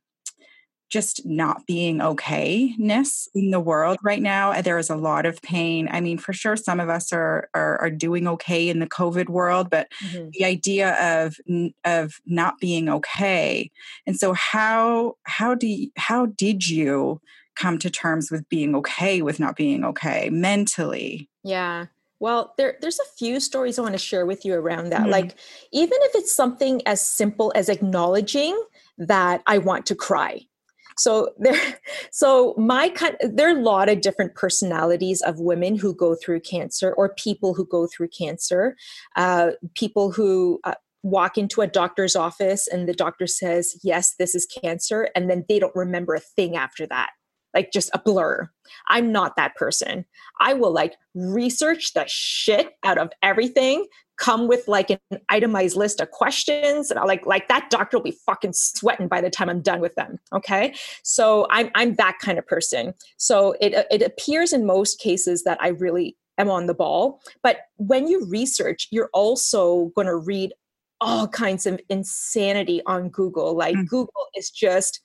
just 0.90 1.26
not 1.26 1.66
being 1.68 2.00
okayness 2.00 3.28
in 3.34 3.52
the 3.52 3.60
world 3.60 3.98
right 4.04 4.22
now. 4.22 4.60
There 4.62 4.78
is 4.78 4.90
a 4.90 4.96
lot 4.96 5.26
of 5.26 5.42
pain. 5.42 5.88
I 5.92 6.02
mean, 6.02 6.18
for 6.18 6.34
sure, 6.34 6.56
some 6.56 6.80
of 6.80 6.90
us 6.90 7.14
are 7.14 7.50
are, 7.54 7.80
are 7.82 7.92
doing 7.92 8.28
okay 8.28 8.70
in 8.70 8.80
the 8.80 8.88
COVID 8.88 9.30
world, 9.30 9.70
but 9.70 9.88
mm-hmm. 10.04 10.30
the 10.34 10.46
idea 10.46 11.24
of 11.24 11.38
of 11.86 12.16
not 12.26 12.60
being 12.60 12.90
okay. 12.90 13.72
And 14.06 14.18
so, 14.18 14.34
how 14.34 15.18
how 15.24 15.56
do 15.56 15.68
you, 15.68 15.92
how 15.98 16.26
did 16.26 16.68
you 16.68 17.22
come 17.56 17.78
to 17.78 17.90
terms 17.90 18.32
with 18.32 18.48
being 18.50 18.74
okay 18.76 19.22
with 19.22 19.40
not 19.40 19.56
being 19.56 19.84
okay 19.84 20.30
mentally? 20.30 21.30
Yeah. 21.44 21.88
Well, 22.20 22.54
there, 22.58 22.78
there's 22.82 23.00
a 23.00 23.06
few 23.18 23.40
stories 23.40 23.80
I 23.80 23.82
want 23.82 23.94
to 23.94 24.00
share 24.00 24.26
with 24.26 24.44
you 24.44 24.54
around 24.54 24.90
that. 24.90 25.02
Mm-hmm. 25.02 25.12
Like, 25.12 25.36
even 25.72 25.98
if 26.02 26.16
it's 26.16 26.34
something 26.36 26.82
as 26.86 27.02
simple 27.02 27.52
as 27.56 27.70
acknowledging 27.70 28.62
that 28.98 29.42
I 29.46 29.58
want 29.58 29.86
to 29.88 29.96
cry, 29.96 30.42
so 31.00 31.32
there 31.38 31.60
so 32.12 32.54
my 32.58 32.90
kind 32.90 33.16
there 33.22 33.48
are 33.48 33.58
a 33.58 33.62
lot 33.62 33.90
of 33.90 34.02
different 34.02 34.36
personalities 34.36 35.22
of 35.22 35.40
women 35.40 35.78
who 35.78 35.94
go 35.96 36.16
through 36.16 36.42
cancer 36.42 36.94
or 36.94 37.14
people 37.16 37.54
who 37.54 37.66
go 37.66 37.88
through 37.88 38.10
cancer. 38.10 38.76
Uh, 39.16 39.52
people 39.76 40.12
who 40.12 40.60
uh, 40.64 40.76
walk 41.04 41.38
into 41.38 41.62
a 41.62 41.68
doctor's 41.68 42.16
office 42.16 42.68
and 42.68 42.88
the 42.88 42.94
doctor 42.94 43.26
says 43.26 43.80
yes 43.84 44.16
this 44.20 44.36
is 44.36 44.46
cancer 44.46 45.10
and 45.16 45.30
then 45.30 45.46
they 45.48 45.58
don't 45.58 45.76
remember 45.76 46.14
a 46.14 46.20
thing 46.20 46.58
after 46.58 46.86
that 46.86 47.12
like 47.54 47.72
just 47.72 47.90
a 47.94 48.00
blur. 48.00 48.50
I'm 48.88 49.12
not 49.12 49.36
that 49.36 49.56
person. 49.56 50.06
I 50.40 50.54
will 50.54 50.72
like 50.72 50.96
research 51.16 51.94
the 51.94 52.06
shit 52.08 52.72
out 52.84 52.98
of 52.98 53.12
everything, 53.24 53.88
come 54.18 54.48
with 54.48 54.68
like 54.68 54.90
an 54.90 55.00
itemized 55.30 55.76
list 55.76 56.02
of 56.02 56.12
questions, 56.12 56.92
and 56.92 57.00
I 57.00 57.04
like 57.04 57.26
like 57.26 57.48
that 57.48 57.70
doctor 57.70 57.98
will 57.98 58.04
be 58.04 58.18
fucking 58.26 58.54
sweating 58.54 59.08
by 59.08 59.22
the 59.22 59.30
time 59.30 59.50
I'm 59.50 59.62
done 59.62 59.80
with 59.80 59.96
them. 59.96 60.20
Okay, 60.34 60.76
so 61.04 61.48
I'm 61.50 61.70
I'm 61.76 61.96
that 61.96 62.20
kind 62.20 62.38
of 62.38 62.46
person. 62.46 62.94
So 63.18 63.56
it 63.60 63.88
it 63.90 64.02
appears 64.02 64.54
in 64.54 64.66
most 64.66 65.00
cases 65.00 65.44
that 65.44 65.58
I 65.62 65.70
really 65.70 66.16
am 66.38 66.50
on 66.50 66.68
the 66.68 66.74
ball. 66.74 67.22
But 67.44 67.58
when 67.78 68.08
you 68.08 68.26
research, 68.26 68.88
you're 68.92 69.10
also 69.14 69.92
going 69.96 70.08
to 70.08 70.16
read 70.16 70.54
all 71.02 71.28
kinds 71.28 71.66
of 71.66 71.80
insanity 71.90 72.82
on 72.86 73.10
Google. 73.10 73.56
Like 73.56 73.76
mm. 73.76 73.88
Google 73.88 74.28
is 74.36 74.50
just 74.50 75.02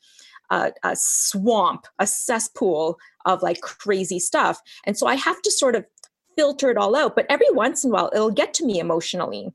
a, 0.50 0.72
a 0.82 0.94
swamp, 0.96 1.86
a 1.98 2.06
cesspool 2.06 2.98
of 3.26 3.42
like 3.42 3.60
crazy 3.60 4.18
stuff. 4.18 4.60
And 4.84 4.96
so 4.96 5.06
I 5.06 5.14
have 5.14 5.40
to 5.42 5.50
sort 5.50 5.76
of 5.76 5.84
filter 6.36 6.70
it 6.70 6.76
all 6.76 6.96
out. 6.96 7.14
But 7.14 7.26
every 7.28 7.50
once 7.50 7.84
in 7.84 7.90
a 7.90 7.94
while, 7.94 8.10
it'll 8.14 8.30
get 8.30 8.54
to 8.54 8.66
me 8.66 8.78
emotionally 8.78 9.52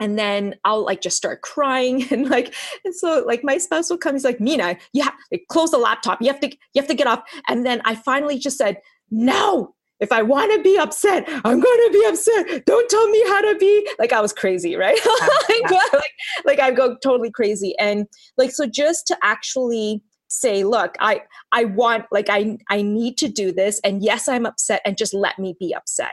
and 0.00 0.18
then 0.18 0.56
I'll 0.64 0.84
like 0.84 1.00
just 1.00 1.16
start 1.16 1.42
crying 1.42 2.06
and 2.10 2.28
like 2.28 2.54
and 2.84 2.94
so 2.94 3.24
like 3.26 3.44
my 3.44 3.58
spouse 3.58 3.90
will 3.90 3.98
come 3.98 4.14
he's 4.14 4.24
like 4.24 4.40
Mina 4.40 4.76
yeah 4.92 5.10
like, 5.30 5.44
close 5.48 5.70
the 5.70 5.78
laptop 5.78 6.20
you 6.20 6.28
have 6.28 6.40
to 6.40 6.48
you 6.48 6.80
have 6.80 6.88
to 6.88 6.94
get 6.94 7.06
off 7.06 7.22
and 7.48 7.64
then 7.64 7.80
I 7.84 7.94
finally 7.94 8.38
just 8.38 8.58
said 8.58 8.80
no 9.10 9.74
if 10.04 10.12
I 10.12 10.22
want 10.22 10.52
to 10.52 10.62
be 10.62 10.76
upset 10.78 11.24
I'm 11.26 11.60
going 11.60 11.80
to 11.86 11.90
be 11.92 12.04
upset. 12.06 12.66
Don't 12.66 12.88
tell 12.88 13.08
me 13.08 13.24
how 13.26 13.40
to 13.40 13.56
be. 13.58 13.88
Like 13.98 14.12
I 14.12 14.20
was 14.20 14.32
crazy 14.32 14.76
right? 14.76 14.98
Like, 15.48 15.70
like 15.92 16.14
like 16.44 16.60
I 16.60 16.70
go 16.70 16.96
totally 17.02 17.30
crazy. 17.30 17.74
And 17.78 18.06
like 18.36 18.52
so 18.52 18.66
just 18.66 19.06
to 19.08 19.16
actually 19.22 20.02
say 20.28 20.64
look 20.64 20.96
i 20.98 21.22
i 21.52 21.64
want 21.64 22.04
like 22.10 22.28
i 22.28 22.58
i 22.68 22.82
need 22.82 23.16
to 23.16 23.28
do 23.28 23.52
this 23.52 23.80
and 23.84 24.02
yes 24.02 24.26
i'm 24.26 24.46
upset 24.46 24.80
and 24.84 24.96
just 24.98 25.14
let 25.14 25.38
me 25.38 25.54
be 25.58 25.74
upset. 25.74 26.12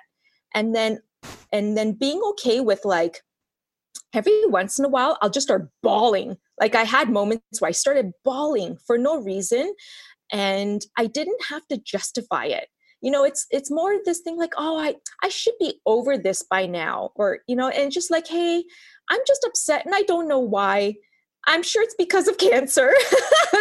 And 0.53 0.75
then 0.75 0.99
and 1.51 1.77
then 1.77 1.93
being 1.93 2.21
okay 2.31 2.59
with 2.59 2.81
like 2.85 3.21
every 4.13 4.45
once 4.47 4.77
in 4.79 4.85
a 4.85 4.89
while 4.89 5.17
i'll 5.21 5.29
just 5.29 5.47
start 5.47 5.69
bawling. 5.83 6.37
Like 6.59 6.75
i 6.75 6.83
had 6.83 7.09
moments 7.09 7.59
where 7.59 7.69
i 7.69 7.71
started 7.71 8.11
bawling 8.23 8.77
for 8.85 8.97
no 8.97 9.21
reason 9.21 9.73
and 10.31 10.81
i 10.97 11.07
didn't 11.07 11.41
have 11.49 11.65
to 11.67 11.77
justify 11.77 12.45
it 12.45 12.67
you 13.01 13.11
know 13.11 13.23
it's 13.23 13.45
it's 13.51 13.71
more 13.71 13.95
this 14.05 14.19
thing 14.19 14.37
like 14.37 14.53
oh 14.57 14.79
i 14.79 14.95
i 15.23 15.29
should 15.29 15.55
be 15.59 15.79
over 15.85 16.17
this 16.17 16.43
by 16.43 16.65
now 16.65 17.11
or 17.15 17.39
you 17.47 17.55
know 17.55 17.69
and 17.69 17.91
just 17.91 18.11
like 18.11 18.27
hey 18.27 18.63
i'm 19.09 19.19
just 19.27 19.45
upset 19.45 19.85
and 19.85 19.95
i 19.95 20.01
don't 20.03 20.27
know 20.27 20.39
why 20.39 20.93
I'm 21.47 21.63
sure 21.63 21.81
it's 21.81 21.95
because 21.95 22.27
of 22.27 22.37
cancer. 22.37 22.93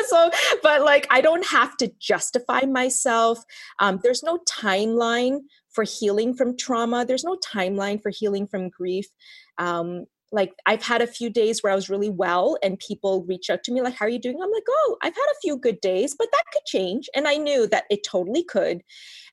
so, 0.08 0.30
but 0.62 0.82
like, 0.82 1.06
I 1.10 1.20
don't 1.20 1.46
have 1.46 1.76
to 1.78 1.90
justify 1.98 2.60
myself. 2.62 3.42
Um, 3.78 4.00
there's 4.02 4.22
no 4.22 4.38
timeline 4.48 5.38
for 5.70 5.84
healing 5.84 6.34
from 6.34 6.56
trauma, 6.56 7.04
there's 7.06 7.24
no 7.24 7.36
timeline 7.36 8.02
for 8.02 8.10
healing 8.10 8.46
from 8.46 8.68
grief. 8.68 9.06
Um, 9.58 10.06
like 10.32 10.52
I've 10.66 10.82
had 10.82 11.02
a 11.02 11.06
few 11.06 11.30
days 11.30 11.62
where 11.62 11.72
I 11.72 11.76
was 11.76 11.90
really 11.90 12.10
well 12.10 12.56
and 12.62 12.78
people 12.78 13.24
reach 13.24 13.50
out 13.50 13.64
to 13.64 13.72
me 13.72 13.82
like 13.82 13.94
how 13.94 14.06
are 14.06 14.10
you 14.10 14.20
doing? 14.20 14.38
I'm 14.40 14.50
like, 14.50 14.64
"Oh, 14.68 14.96
I've 15.02 15.14
had 15.14 15.26
a 15.32 15.40
few 15.42 15.56
good 15.56 15.80
days, 15.80 16.14
but 16.16 16.28
that 16.30 16.44
could 16.52 16.64
change." 16.66 17.08
And 17.16 17.26
I 17.26 17.36
knew 17.36 17.66
that 17.68 17.84
it 17.90 18.04
totally 18.04 18.44
could 18.44 18.82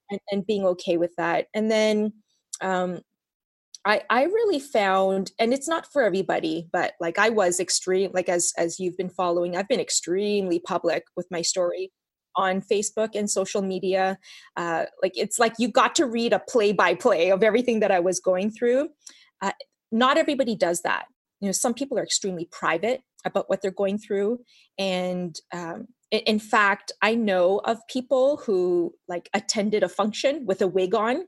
and, 0.09 0.19
and 0.31 0.45
being 0.45 0.65
okay 0.65 0.97
with 0.97 1.11
that. 1.17 1.47
And 1.53 1.71
then 1.71 2.13
um 2.61 3.01
I, 3.85 4.01
I 4.09 4.23
really 4.23 4.59
found 4.59 5.31
and 5.39 5.53
it's 5.53 5.67
not 5.67 5.91
for 5.93 6.01
everybody 6.01 6.67
but 6.73 6.93
like 6.99 7.17
i 7.17 7.29
was 7.29 7.59
extreme 7.59 8.11
like 8.13 8.27
as 8.27 8.51
as 8.57 8.79
you've 8.79 8.97
been 8.97 9.09
following 9.09 9.55
i've 9.55 9.67
been 9.67 9.79
extremely 9.79 10.59
public 10.59 11.03
with 11.15 11.27
my 11.31 11.41
story 11.41 11.91
on 12.37 12.61
facebook 12.61 13.09
and 13.15 13.29
social 13.29 13.61
media. 13.61 14.17
Uh, 14.55 14.85
like 15.01 15.13
it's 15.15 15.39
like 15.39 15.53
you 15.57 15.67
got 15.67 15.95
to 15.95 16.05
read 16.05 16.31
a 16.31 16.39
play 16.47 16.71
by 16.71 16.93
play 16.93 17.31
of 17.31 17.43
everything 17.43 17.79
that 17.79 17.91
i 17.91 17.99
was 17.99 18.19
going 18.19 18.51
through. 18.51 18.89
Uh, 19.41 19.51
not 19.91 20.17
everybody 20.17 20.55
does 20.55 20.81
that. 20.81 21.05
You 21.41 21.47
know 21.47 21.51
some 21.51 21.73
people 21.73 21.97
are 21.97 22.03
extremely 22.03 22.47
private 22.51 23.01
about 23.25 23.49
what 23.49 23.61
they're 23.61 23.71
going 23.71 23.97
through 23.97 24.39
and 24.77 25.35
um, 25.53 25.87
in 26.11 26.39
fact 26.39 26.91
i 27.01 27.13
know 27.13 27.59
of 27.65 27.79
people 27.89 28.37
who 28.37 28.93
like 29.07 29.29
attended 29.33 29.83
a 29.83 29.89
function 29.89 30.45
with 30.45 30.61
a 30.61 30.67
wig 30.67 30.95
on 30.95 31.23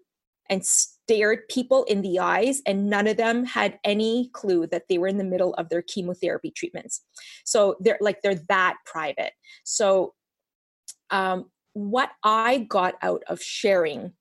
and 0.49 0.65
stared 0.65 1.47
people 1.47 1.83
in 1.85 2.01
the 2.01 2.19
eyes, 2.19 2.61
and 2.65 2.89
none 2.89 3.07
of 3.07 3.17
them 3.17 3.45
had 3.45 3.79
any 3.83 4.29
clue 4.33 4.67
that 4.67 4.83
they 4.89 4.97
were 4.97 5.07
in 5.07 5.17
the 5.17 5.23
middle 5.23 5.53
of 5.55 5.69
their 5.69 5.81
chemotherapy 5.81 6.51
treatments. 6.51 7.01
So 7.45 7.75
they're 7.79 7.99
like 8.01 8.21
they're 8.21 8.41
that 8.49 8.77
private. 8.85 9.33
So 9.63 10.13
um, 11.11 11.45
what 11.73 12.09
I 12.23 12.59
got 12.69 12.95
out 13.01 13.23
of 13.27 13.41
sharing 13.41 14.13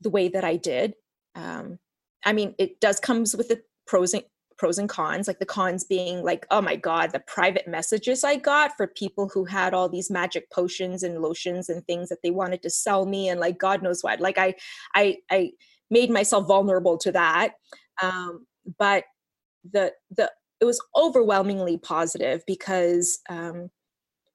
the 0.00 0.10
way 0.10 0.28
that 0.28 0.44
I 0.44 0.56
did, 0.56 0.94
um, 1.34 1.78
I 2.24 2.32
mean, 2.32 2.54
it 2.58 2.80
does 2.80 2.98
comes 2.98 3.36
with 3.36 3.48
the 3.48 3.62
pros 3.86 4.14
and 4.14 4.24
pros 4.56 4.78
and 4.78 4.88
cons 4.88 5.26
like 5.26 5.38
the 5.38 5.46
cons 5.46 5.84
being 5.84 6.22
like 6.22 6.46
oh 6.50 6.60
my 6.60 6.76
god 6.76 7.12
the 7.12 7.20
private 7.20 7.66
messages 7.66 8.24
i 8.24 8.36
got 8.36 8.76
for 8.76 8.86
people 8.86 9.28
who 9.32 9.44
had 9.44 9.74
all 9.74 9.88
these 9.88 10.10
magic 10.10 10.50
potions 10.50 11.02
and 11.02 11.20
lotions 11.20 11.68
and 11.68 11.84
things 11.86 12.08
that 12.08 12.18
they 12.22 12.30
wanted 12.30 12.62
to 12.62 12.70
sell 12.70 13.06
me 13.06 13.28
and 13.28 13.40
like 13.40 13.58
god 13.58 13.82
knows 13.82 14.02
what 14.02 14.20
like 14.20 14.38
i 14.38 14.54
i 14.94 15.16
i 15.30 15.50
made 15.90 16.10
myself 16.10 16.46
vulnerable 16.46 16.98
to 16.98 17.12
that. 17.12 17.54
Um, 18.02 18.46
but 18.78 19.04
the 19.70 19.92
the 20.10 20.30
it 20.60 20.64
was 20.64 20.80
overwhelmingly 20.96 21.78
positive 21.78 22.42
because 22.46 23.18
um, 23.28 23.70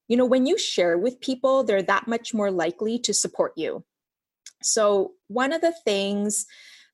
you 0.08 0.18
know 0.18 0.26
when 0.26 0.46
you 0.46 0.58
share 0.58 0.98
with 0.98 1.22
people, 1.22 1.64
they're 1.64 1.84
that 1.84 2.08
much 2.08 2.34
more 2.34 2.52
likely 2.52 3.00
to 3.00 3.14
support 3.14 3.54
you. 3.56 3.84
So 4.62 5.14
one 5.28 5.54
of 5.54 5.62
the 5.62 5.74
things 5.86 6.46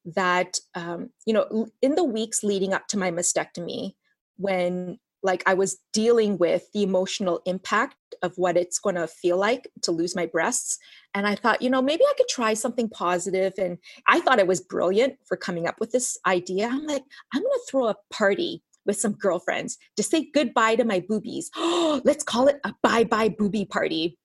that 0.06 0.58
um, 0.76 1.10
you 1.26 1.34
know 1.34 1.68
in 1.82 1.96
the 1.96 2.04
weeks 2.04 2.44
leading 2.44 2.74
up 2.74 2.88
to 2.88 2.98
my 2.98 3.12
mastectomy 3.12 3.94
when 4.38 5.00
like 5.26 5.44
I 5.46 5.56
was 5.56 5.78
dealing 5.92 6.38
with 6.38 6.72
the 6.74 6.84
emotional 6.84 7.42
impact 7.46 7.96
of 8.22 8.34
what 8.38 8.56
it's 8.56 8.80
going 8.80 8.96
to 8.96 9.08
feel 9.08 9.38
like 9.38 9.68
to 9.82 9.92
lose 9.92 10.16
my 10.16 10.28
breasts. 10.28 10.78
And 11.14 11.28
I 11.28 11.36
thought, 11.36 11.62
you 11.62 11.70
know, 11.70 11.82
maybe 11.82 12.04
I 12.04 12.14
could 12.16 12.28
try 12.30 12.54
something. 12.54 12.90
And 13.02 13.78
I 14.08 14.20
thought 14.20 14.40
it 14.40 14.48
was 14.48 14.62
brilliant 14.62 15.16
for 15.26 15.36
coming 15.36 15.68
up 15.68 15.80
with 15.80 15.92
this 15.92 16.18
idea. 16.28 16.68
I'm 16.68 16.86
like, 16.86 17.04
I'm 17.34 17.42
going 17.42 17.52
to 17.52 17.66
throw 17.70 17.88
a 17.88 17.96
party 18.14 18.62
with 18.86 18.98
some 19.00 19.14
girlfriends 19.14 19.78
to 19.98 20.04
say 20.04 20.30
goodbye 20.34 20.76
to 20.76 20.86
my 20.86 21.04
boobies. 21.08 21.50
Let's 21.58 22.24
call 22.24 22.48
it 22.48 22.60
a 22.64 22.74
bye 22.84 23.04
bye 23.04 23.30
boobie 23.30 23.68
party. 23.68 24.18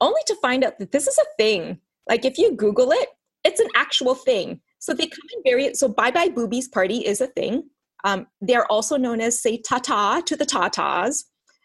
Only 0.00 0.20
to 0.26 0.36
find 0.36 0.64
out 0.64 0.78
that 0.78 0.92
this 0.92 1.08
is 1.08 1.18
a 1.18 1.24
thing. 1.36 1.80
Like 2.08 2.24
if 2.24 2.38
you 2.38 2.54
Google 2.54 2.92
it, 2.92 3.08
it's 3.44 3.60
an 3.60 3.68
actual 3.74 4.14
thing. 4.14 4.60
So 4.84 4.92
they 4.92 5.06
come 5.06 5.26
in 5.34 5.42
various. 5.42 5.80
So 5.80 5.88
bye 5.88 6.10
bye 6.10 6.28
boobies 6.28 6.68
party 6.68 7.06
is 7.06 7.22
a 7.22 7.26
thing. 7.26 7.70
Um, 8.04 8.26
they're 8.42 8.70
also 8.70 8.98
known 8.98 9.22
as 9.22 9.40
say 9.40 9.56
tata 9.56 10.22
to 10.26 10.36
the 10.36 10.44
tatas. 10.44 11.24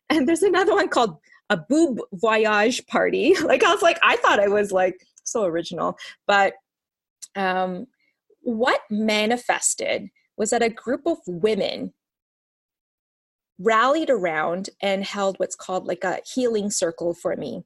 And 0.10 0.26
there's 0.26 0.42
another 0.42 0.74
one 0.74 0.88
called 0.88 1.18
a 1.50 1.58
boob 1.58 2.00
voyage 2.14 2.88
party. 2.88 3.36
like 3.44 3.62
I 3.62 3.74
was 3.74 3.82
like, 3.82 4.00
I 4.04 4.16
thought 4.16 4.40
I 4.40 4.48
was 4.48 4.72
like 4.72 5.06
so 5.26 5.44
original. 5.44 5.98
But 6.28 6.54
um, 7.36 7.88
what 8.40 8.80
manifested 8.90 10.08
was 10.38 10.52
that 10.52 10.64
a 10.64 10.70
group 10.70 11.02
of 11.06 11.18
women 11.28 11.94
rallied 13.60 14.10
around 14.10 14.70
and 14.82 15.04
held 15.04 15.38
what's 15.40 15.58
called 15.58 15.88
like 15.88 16.06
a 16.06 16.20
healing 16.26 16.72
circle 16.72 17.14
for 17.14 17.36
me. 17.36 17.64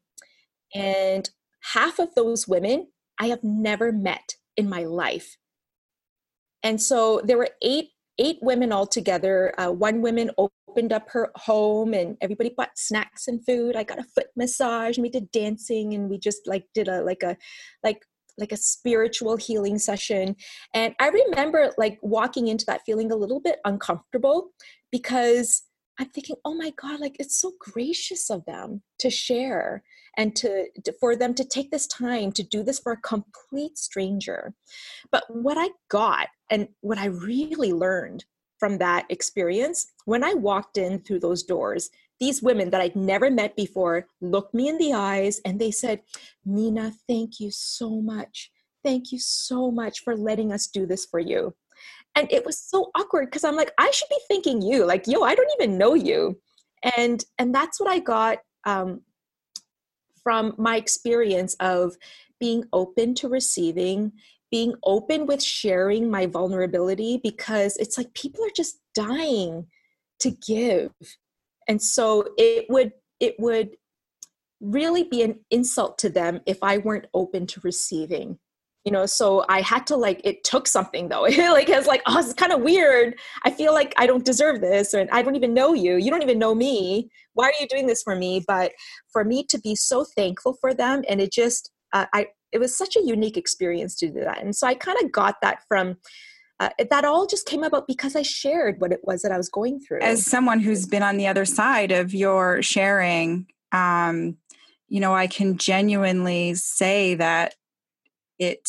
And 0.73 1.29
half 1.73 1.99
of 1.99 2.15
those 2.15 2.47
women 2.47 2.87
I 3.19 3.27
have 3.27 3.43
never 3.43 3.91
met 3.91 4.37
in 4.57 4.67
my 4.67 4.85
life. 4.85 5.37
And 6.63 6.81
so 6.81 7.21
there 7.23 7.37
were 7.37 7.49
eight 7.61 7.89
eight 8.19 8.37
women 8.41 8.71
all 8.71 8.85
together. 8.85 9.53
Uh, 9.57 9.71
one 9.71 10.01
woman 10.01 10.29
opened 10.37 10.93
up 10.93 11.09
her 11.09 11.31
home 11.35 11.93
and 11.93 12.17
everybody 12.21 12.53
bought 12.55 12.77
snacks 12.77 13.27
and 13.27 13.43
food. 13.45 13.75
I 13.75 13.83
got 13.83 13.99
a 13.99 14.03
foot 14.03 14.27
massage 14.35 14.97
and 14.97 15.03
we 15.03 15.09
did 15.09 15.31
dancing 15.31 15.93
and 15.93 16.09
we 16.09 16.19
just 16.19 16.47
like 16.47 16.65
did 16.73 16.87
a 16.87 17.01
like 17.03 17.23
a 17.23 17.37
like 17.83 18.03
like 18.37 18.51
a 18.51 18.57
spiritual 18.57 19.37
healing 19.37 19.77
session. 19.77 20.35
And 20.73 20.95
I 20.99 21.09
remember 21.09 21.71
like 21.77 21.99
walking 22.01 22.47
into 22.47 22.65
that 22.65 22.81
feeling 22.85 23.11
a 23.11 23.15
little 23.15 23.39
bit 23.39 23.59
uncomfortable 23.65 24.49
because 24.91 25.63
I'm 25.99 26.09
thinking, 26.09 26.37
oh 26.43 26.55
my 26.55 26.71
God, 26.71 26.99
like 26.99 27.17
it's 27.19 27.39
so 27.39 27.53
gracious 27.59 28.29
of 28.29 28.45
them 28.45 28.81
to 28.99 29.09
share 29.09 29.83
and 30.17 30.35
to, 30.37 30.67
to, 30.83 30.93
for 30.99 31.15
them 31.15 31.33
to 31.35 31.45
take 31.45 31.71
this 31.71 31.87
time 31.87 32.31
to 32.33 32.43
do 32.43 32.63
this 32.63 32.79
for 32.79 32.93
a 32.93 32.97
complete 32.97 33.77
stranger. 33.77 34.53
But 35.11 35.23
what 35.29 35.57
I 35.57 35.69
got 35.89 36.29
and 36.49 36.67
what 36.81 36.97
I 36.97 37.05
really 37.05 37.73
learned 37.73 38.25
from 38.59 38.77
that 38.79 39.05
experience 39.09 39.87
when 40.05 40.23
I 40.23 40.33
walked 40.33 40.77
in 40.77 40.99
through 40.99 41.19
those 41.19 41.43
doors, 41.43 41.89
these 42.19 42.41
women 42.41 42.69
that 42.69 42.81
I'd 42.81 42.95
never 42.95 43.29
met 43.29 43.55
before 43.55 44.07
looked 44.21 44.53
me 44.53 44.69
in 44.69 44.77
the 44.77 44.93
eyes 44.93 45.41
and 45.45 45.59
they 45.59 45.71
said, 45.71 46.01
Mina, 46.45 46.93
thank 47.07 47.39
you 47.39 47.51
so 47.51 48.01
much. 48.01 48.51
Thank 48.83 49.11
you 49.11 49.19
so 49.19 49.69
much 49.69 50.01
for 50.01 50.15
letting 50.15 50.51
us 50.51 50.67
do 50.67 50.85
this 50.85 51.05
for 51.05 51.19
you 51.19 51.53
and 52.15 52.31
it 52.31 52.45
was 52.45 52.59
so 52.59 52.91
awkward 52.95 53.25
because 53.25 53.43
i'm 53.43 53.55
like 53.55 53.71
i 53.77 53.89
should 53.91 54.09
be 54.09 54.19
thanking 54.29 54.61
you. 54.61 54.85
Like 54.85 55.07
yo 55.07 55.21
i 55.23 55.35
don't 55.35 55.51
even 55.59 55.77
know 55.77 55.93
you. 55.93 56.39
And 56.97 57.23
and 57.37 57.53
that's 57.53 57.79
what 57.79 57.89
i 57.89 57.99
got 57.99 58.39
um, 58.65 59.01
from 60.23 60.53
my 60.57 60.77
experience 60.77 61.55
of 61.59 61.95
being 62.39 62.65
open 62.73 63.13
to 63.15 63.27
receiving 63.27 64.13
being 64.53 64.75
open 64.83 65.25
with 65.25 65.41
sharing 65.41 66.11
my 66.11 66.27
vulnerability 66.27 67.19
because 67.23 67.75
it's 67.77 67.97
like 67.97 68.13
people 68.13 68.45
are 68.45 68.55
just 68.55 68.77
dying 68.93 69.65
to 70.19 70.29
give. 70.29 70.91
And 71.67 71.81
so 71.81 72.27
it 72.37 72.67
would 72.69 72.91
it 73.19 73.35
would 73.39 73.71
really 74.61 75.05
be 75.05 75.23
an 75.23 75.39
insult 75.49 75.97
to 75.97 76.09
them 76.09 76.39
if 76.45 76.57
i 76.61 76.77
weren't 76.77 77.07
open 77.13 77.45
to 77.45 77.59
receiving 77.63 78.39
you 78.83 78.91
know 78.91 79.05
so 79.05 79.45
i 79.49 79.61
had 79.61 79.87
to 79.87 79.95
like 79.95 80.19
it 80.23 80.43
took 80.43 80.67
something 80.67 81.09
though. 81.09 81.23
Like 81.53 81.69
it's 81.69 81.87
like 81.87 82.01
oh 82.05 82.19
it's 82.19 82.33
kind 82.33 82.51
of 82.51 82.61
weird. 82.61 83.15
I 83.43 83.51
feel 83.51 83.73
like 83.73 83.93
i 83.97 84.07
don't 84.07 84.25
deserve 84.25 84.61
this 84.61 84.93
and 84.93 85.09
i 85.11 85.21
don't 85.21 85.35
even 85.35 85.53
know 85.53 85.73
you. 85.73 85.95
You 85.97 86.09
don't 86.09 86.23
even 86.23 86.39
know 86.39 86.55
me. 86.55 87.09
Why 87.33 87.45
are 87.45 87.53
you 87.59 87.67
doing 87.67 87.87
this 87.87 88.03
for 88.03 88.15
me? 88.15 88.43
But 88.47 88.73
for 89.11 89.23
me 89.23 89.45
to 89.49 89.59
be 89.59 89.75
so 89.75 90.05
thankful 90.15 90.57
for 90.59 90.73
them 90.73 91.03
and 91.07 91.21
it 91.21 91.31
just 91.31 91.71
uh, 91.93 92.05
i 92.13 92.27
it 92.51 92.59
was 92.59 92.77
such 92.77 92.95
a 92.95 93.01
unique 93.01 93.35
experience 93.37 93.95
to 93.95 94.09
do 94.09 94.19
that. 94.21 94.41
And 94.43 94.55
so 94.55 94.67
i 94.67 94.73
kind 94.73 94.97
of 95.01 95.11
got 95.11 95.35
that 95.41 95.59
from 95.67 95.97
uh, 96.59 96.69
that 96.89 97.03
all 97.03 97.25
just 97.25 97.45
came 97.45 97.63
about 97.63 97.87
because 97.87 98.15
I 98.15 98.21
shared 98.21 98.79
what 98.79 98.91
it 98.91 99.01
was 99.03 99.21
that 99.23 99.31
I 99.31 99.37
was 99.37 99.49
going 99.49 99.79
through. 99.79 100.01
As 100.01 100.25
someone 100.25 100.59
who's 100.59 100.85
been 100.85 101.03
on 101.03 101.17
the 101.17 101.27
other 101.27 101.45
side 101.45 101.91
of 101.91 102.13
your 102.13 102.61
sharing, 102.61 103.47
um, 103.71 104.37
you 104.87 104.99
know, 104.99 105.13
I 105.13 105.27
can 105.27 105.57
genuinely 105.57 106.53
say 106.53 107.15
that 107.15 107.55
it 108.39 108.67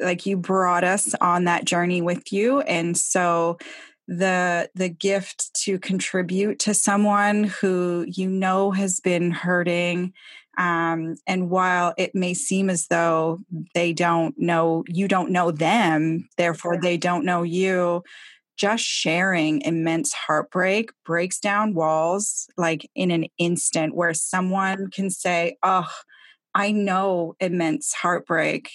like 0.00 0.26
you 0.26 0.36
brought 0.36 0.84
us 0.84 1.14
on 1.20 1.44
that 1.44 1.64
journey 1.64 2.00
with 2.00 2.32
you 2.32 2.60
and 2.60 2.96
so 2.96 3.58
the 4.08 4.70
the 4.74 4.88
gift 4.88 5.52
to 5.54 5.78
contribute 5.78 6.58
to 6.60 6.72
someone 6.72 7.44
who 7.44 8.04
you 8.08 8.28
know 8.28 8.70
has 8.70 9.00
been 9.00 9.30
hurting 9.30 10.12
um, 10.58 11.16
and 11.26 11.50
while 11.50 11.92
it 11.98 12.14
may 12.14 12.32
seem 12.32 12.70
as 12.70 12.86
though 12.86 13.40
they 13.74 13.92
don't 13.92 14.34
know 14.38 14.84
you 14.86 15.08
don't 15.08 15.30
know 15.30 15.50
them 15.50 16.28
therefore 16.36 16.78
they 16.80 16.96
don't 16.96 17.24
know 17.24 17.42
you 17.42 18.02
just 18.56 18.84
sharing 18.84 19.60
immense 19.62 20.12
heartbreak 20.12 20.90
breaks 21.04 21.40
down 21.40 21.74
walls 21.74 22.48
like 22.56 22.88
in 22.94 23.10
an 23.10 23.26
instant 23.38 23.94
where 23.94 24.14
someone 24.14 24.88
can 24.90 25.10
say 25.10 25.56
oh 25.64 25.90
I 26.56 26.72
know 26.72 27.36
immense 27.38 27.92
heartbreak. 27.92 28.70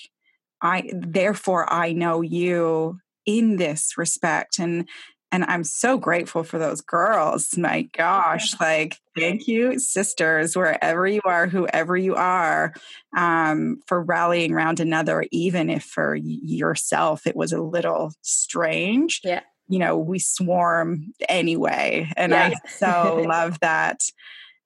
I 0.62 0.92
therefore 0.94 1.72
I 1.74 1.94
know 1.94 2.22
you 2.22 3.00
in 3.26 3.58
this 3.58 3.98
respect 3.98 4.60
and 4.60 4.88
and 5.34 5.46
I'm 5.46 5.64
so 5.64 5.98
grateful 5.98 6.44
for 6.44 6.60
those 6.60 6.82
girls. 6.82 7.58
My 7.58 7.84
gosh, 7.98 8.60
like 8.60 8.98
thank 9.18 9.48
you 9.48 9.80
sisters 9.80 10.56
wherever 10.56 11.08
you 11.08 11.22
are, 11.26 11.48
whoever 11.48 11.96
you 11.96 12.16
are, 12.16 12.74
um, 13.16 13.80
for 13.88 14.04
rallying 14.04 14.52
around 14.52 14.80
another 14.80 15.26
even 15.32 15.70
if 15.70 15.84
for 15.84 16.16
yourself 16.16 17.26
it 17.26 17.36
was 17.36 17.52
a 17.52 17.62
little 17.62 18.14
strange. 18.22 19.22
Yeah. 19.24 19.42
You 19.70 19.80
know, 19.80 19.98
we 19.98 20.20
swarm 20.20 21.14
anyway 21.28 22.12
and 22.16 22.32
yeah. 22.32 22.54
I 22.54 22.70
so 22.70 23.24
love 23.28 23.60
that 23.62 24.02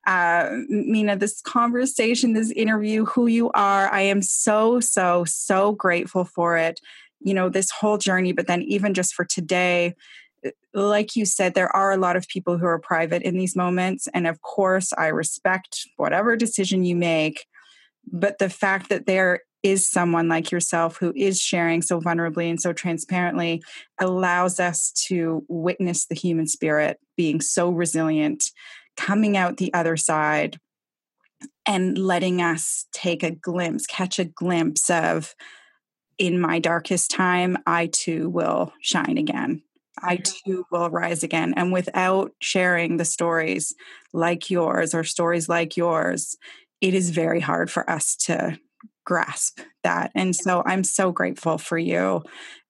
uh, 0.05 0.49
Mina, 0.67 1.15
this 1.15 1.41
conversation, 1.41 2.33
this 2.33 2.51
interview, 2.51 3.05
who 3.05 3.27
you 3.27 3.49
are. 3.51 3.91
I 3.91 4.01
am 4.01 4.21
so, 4.21 4.79
so, 4.79 5.23
so 5.25 5.71
grateful 5.71 6.25
for 6.25 6.57
it. 6.57 6.79
You 7.21 7.33
know, 7.33 7.49
this 7.49 7.71
whole 7.71 7.97
journey, 7.97 8.31
but 8.31 8.47
then 8.47 8.61
even 8.63 8.93
just 8.93 9.13
for 9.13 9.25
today, 9.25 9.95
uh, 10.45 10.51
like 10.73 11.15
you 11.15 11.25
said, 11.25 11.53
there 11.53 11.75
are 11.75 11.91
a 11.91 11.97
lot 11.97 12.15
of 12.15 12.27
people 12.27 12.57
who 12.57 12.65
are 12.65 12.79
private 12.79 13.23
in 13.23 13.37
these 13.37 13.55
moments. 13.55 14.07
And 14.13 14.27
of 14.27 14.41
course, 14.41 14.93
I 14.93 15.07
respect 15.07 15.87
whatever 15.97 16.35
decision 16.35 16.85
you 16.85 16.95
make. 16.95 17.47
But 18.11 18.37
the 18.37 18.49
fact 18.49 18.89
that 18.89 19.07
there 19.07 19.41
is 19.63 19.89
someone 19.89 20.27
like 20.27 20.51
yourself 20.51 20.97
who 20.97 21.11
is 21.15 21.41
sharing 21.41 21.81
so 21.81 21.99
vulnerably 21.99 22.51
and 22.51 22.61
so 22.61 22.71
transparently 22.71 23.63
allows 23.99 24.59
us 24.59 24.91
to 24.91 25.43
witness 25.47 26.05
the 26.05 26.13
human 26.13 26.45
spirit 26.45 26.99
being 27.17 27.41
so 27.41 27.71
resilient 27.71 28.51
coming 28.97 29.37
out 29.37 29.57
the 29.57 29.73
other 29.73 29.97
side 29.97 30.59
and 31.67 31.97
letting 31.97 32.41
us 32.41 32.85
take 32.93 33.23
a 33.23 33.31
glimpse, 33.31 33.85
catch 33.87 34.19
a 34.19 34.25
glimpse 34.25 34.89
of, 34.89 35.35
in 36.17 36.39
my 36.39 36.59
darkest 36.59 37.11
time, 37.11 37.57
I 37.67 37.87
too 37.87 38.29
will 38.29 38.71
shine 38.81 39.17
again. 39.17 39.63
I 40.01 40.17
too 40.17 40.65
will 40.71 40.89
rise 40.89 41.23
again. 41.23 41.53
And 41.55 41.73
without 41.73 42.31
sharing 42.39 42.97
the 42.97 43.05
stories 43.05 43.73
like 44.13 44.49
yours 44.49 44.93
or 44.93 45.03
stories 45.03 45.49
like 45.49 45.75
yours, 45.75 46.35
it 46.81 46.93
is 46.93 47.09
very 47.09 47.39
hard 47.39 47.71
for 47.71 47.89
us 47.89 48.15
to 48.17 48.59
grasp 49.05 49.59
that. 49.83 50.11
And 50.15 50.35
so 50.35 50.63
I'm 50.65 50.83
so 50.83 51.11
grateful 51.11 51.57
for 51.57 51.77
you. 51.77 52.23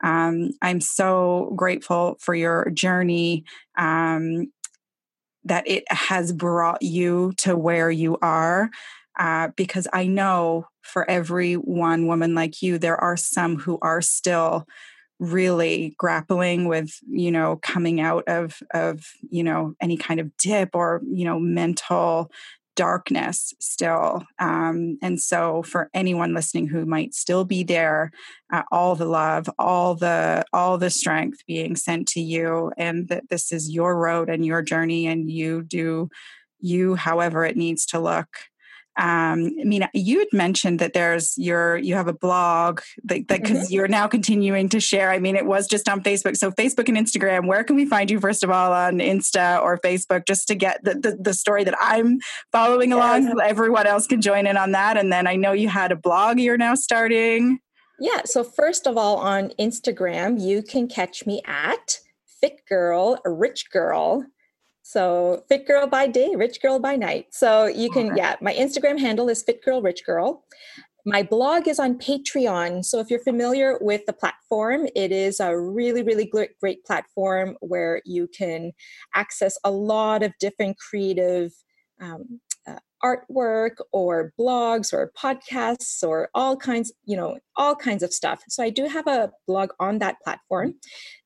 Um, 0.04 0.52
I'm 0.62 0.82
so 0.82 1.54
grateful 1.56 2.18
for 2.20 2.36
your 2.36 2.70
journey. 2.72 3.46
Um, 3.78 4.52
that 5.46 5.68
it 5.68 5.84
has 5.92 6.34
brought 6.34 6.82
you 6.82 7.34
to 7.38 7.56
where 7.56 7.90
you 7.90 8.18
are. 8.22 8.70
Uh, 9.18 9.50
because 9.56 9.88
I 9.94 10.08
know 10.08 10.68
for 10.82 11.10
every 11.10 11.54
one 11.54 12.08
woman 12.08 12.36
like 12.36 12.62
you, 12.62 12.78
there 12.78 12.98
are 12.98 13.16
some 13.16 13.56
who 13.58 13.80
are 13.82 14.02
still 14.02 14.68
really 15.18 15.96
grappling 15.98 16.68
with 16.68 17.00
you 17.10 17.32
know 17.32 17.58
coming 17.62 18.02
out 18.02 18.26
of 18.28 18.62
of 18.74 19.06
you 19.30 19.44
know 19.44 19.74
any 19.80 19.96
kind 19.96 20.20
of 20.20 20.36
dip 20.36 20.72
or 20.74 21.02
you 21.10 21.24
know 21.24 21.40
mental 21.40 22.30
darkness 22.76 23.54
still. 23.60 24.24
Um, 24.40 24.98
and 25.02 25.20
so, 25.20 25.64
for 25.64 25.90
anyone 25.94 26.34
listening 26.34 26.68
who 26.68 26.86
might 26.86 27.14
still 27.14 27.46
be 27.46 27.64
there, 27.64 28.12
uh, 28.52 28.64
all 28.72 28.96
the 28.96 29.06
love, 29.06 29.50
all 29.58 29.96
the 29.96 30.46
all 30.54 30.78
the 30.78 30.90
strength 30.90 31.40
being 31.48 31.76
sent 31.76 32.08
to 32.10 32.22
you, 32.22 32.72
and 32.78 33.08
that 33.10 33.30
this 33.30 33.52
is 33.52 33.72
your 33.72 33.98
road 33.98 34.30
and 34.30 34.46
your 34.46 34.62
journey, 34.62 35.08
and 35.08 35.30
you 35.30 35.64
do 35.64 36.10
you 36.60 36.96
however 36.96 37.46
it 37.46 37.58
needs 37.58 37.86
to 37.86 38.00
look 38.00 38.28
um, 38.98 39.52
I 39.60 39.66
mean, 39.66 39.86
you 39.94 40.20
had 40.20 40.30
mentioned 40.32 40.80
that 40.80 40.94
there's 40.94 41.38
your 41.38 41.78
you 41.78 41.96
have 41.96 42.08
a 42.08 42.14
blog 42.14 42.80
that 43.04 43.28
because 43.28 43.66
mm-hmm. 43.66 43.74
you're 43.74 43.88
now 43.90 44.08
continuing 44.08 44.70
to 44.70 44.80
share. 44.80 45.12
I 45.12 45.20
mean, 45.20 45.36
it 45.36 45.46
was 45.46 45.68
just 45.68 45.90
on 45.90 46.02
Facebook, 46.02 46.38
so 46.38 46.50
Facebook 46.52 46.88
and 46.88 46.98
Instagram. 46.98 47.46
Where 47.46 47.64
can 47.66 47.76
we 47.76 47.86
find 47.86 48.10
you 48.10 48.22
first 48.22 48.44
of 48.44 48.50
all 48.50 48.72
on 48.72 49.00
Insta 49.00 49.62
or 49.62 49.78
Facebook, 49.80 50.26
just 50.26 50.48
to 50.48 50.56
get 50.56 50.84
the 50.84 50.94
the, 50.94 51.18
the 51.20 51.34
story 51.34 51.66
that 51.66 51.76
I'm 51.80 52.20
following 52.54 52.92
yeah. 52.92 52.96
along, 52.96 53.28
so 53.28 53.40
everyone 53.40 53.86
else 53.86 54.08
can 54.08 54.22
join 54.22 54.48
in 54.48 54.56
on 54.56 54.72
that. 54.72 54.96
And 54.96 55.12
then 55.12 55.28
I 55.28 55.36
know 55.36 55.52
you 55.52 55.68
had 55.68 55.92
a 55.92 55.98
blog 55.98 56.40
you're 56.40 56.58
now 56.58 56.76
starting. 56.76 57.60
Yeah. 58.00 58.22
So 58.26 58.44
first 58.44 58.88
of 58.88 58.98
all, 58.98 59.18
on 59.18 59.50
Instagram, 59.60 60.42
you 60.42 60.62
can 60.62 60.88
catch 60.88 61.26
me 61.26 61.42
at 61.46 62.00
Fit 62.40 62.62
Girl, 62.68 63.20
Rich 63.26 63.72
Girl 63.72 64.26
so 64.88 65.44
fit 65.50 65.66
girl 65.66 65.88
by 65.88 66.06
day, 66.06 66.36
rich 66.36 66.62
girl 66.62 66.78
by 66.78 66.96
night. 66.96 67.26
So 67.32 67.66
you 67.66 67.90
can, 67.90 68.16
yeah, 68.16 68.36
my 68.40 68.54
Instagram 68.54 69.00
handle 69.00 69.30
is 69.30 69.42
fit 69.42 69.66
girl, 69.66 69.82
rich 69.82 70.06
girl. 70.06 70.46
my 71.08 71.24
blog 71.24 71.68
is 71.68 71.80
on 71.80 71.98
Patreon. 71.98 72.86
So 72.86 73.00
if 73.00 73.10
you're 73.10 73.24
familiar 73.24 73.80
with 73.82 74.06
the 74.06 74.14
platform, 74.14 74.88
it 74.96 75.12
is 75.12 75.40
a 75.40 75.60
really, 75.60 76.04
really 76.04 76.28
great, 76.28 76.52
great 76.60 76.86
platform 76.86 77.58
where 77.62 78.00
you 78.06 78.28
can 78.28 78.74
access 79.16 79.58
a 79.64 79.72
lot 79.72 80.22
of 80.22 80.34
different 80.40 80.78
creative 80.78 81.52
um, 82.00 82.40
uh, 82.68 82.78
artwork 83.04 83.78
or 83.92 84.34
blogs 84.40 84.94
or 84.94 85.12
podcasts 85.18 86.04
or 86.04 86.30
all 86.36 86.56
kinds, 86.56 86.94
you 87.06 87.18
know, 87.18 87.40
all 87.56 87.76
kinds 87.76 88.04
of 88.04 88.14
stuff. 88.14 88.44
So 88.50 88.62
I 88.62 88.70
do 88.70 88.86
have 88.86 89.08
a 89.08 89.32
blog 89.48 89.72
on 89.80 89.98
that 89.98 90.18
platform. 90.24 90.76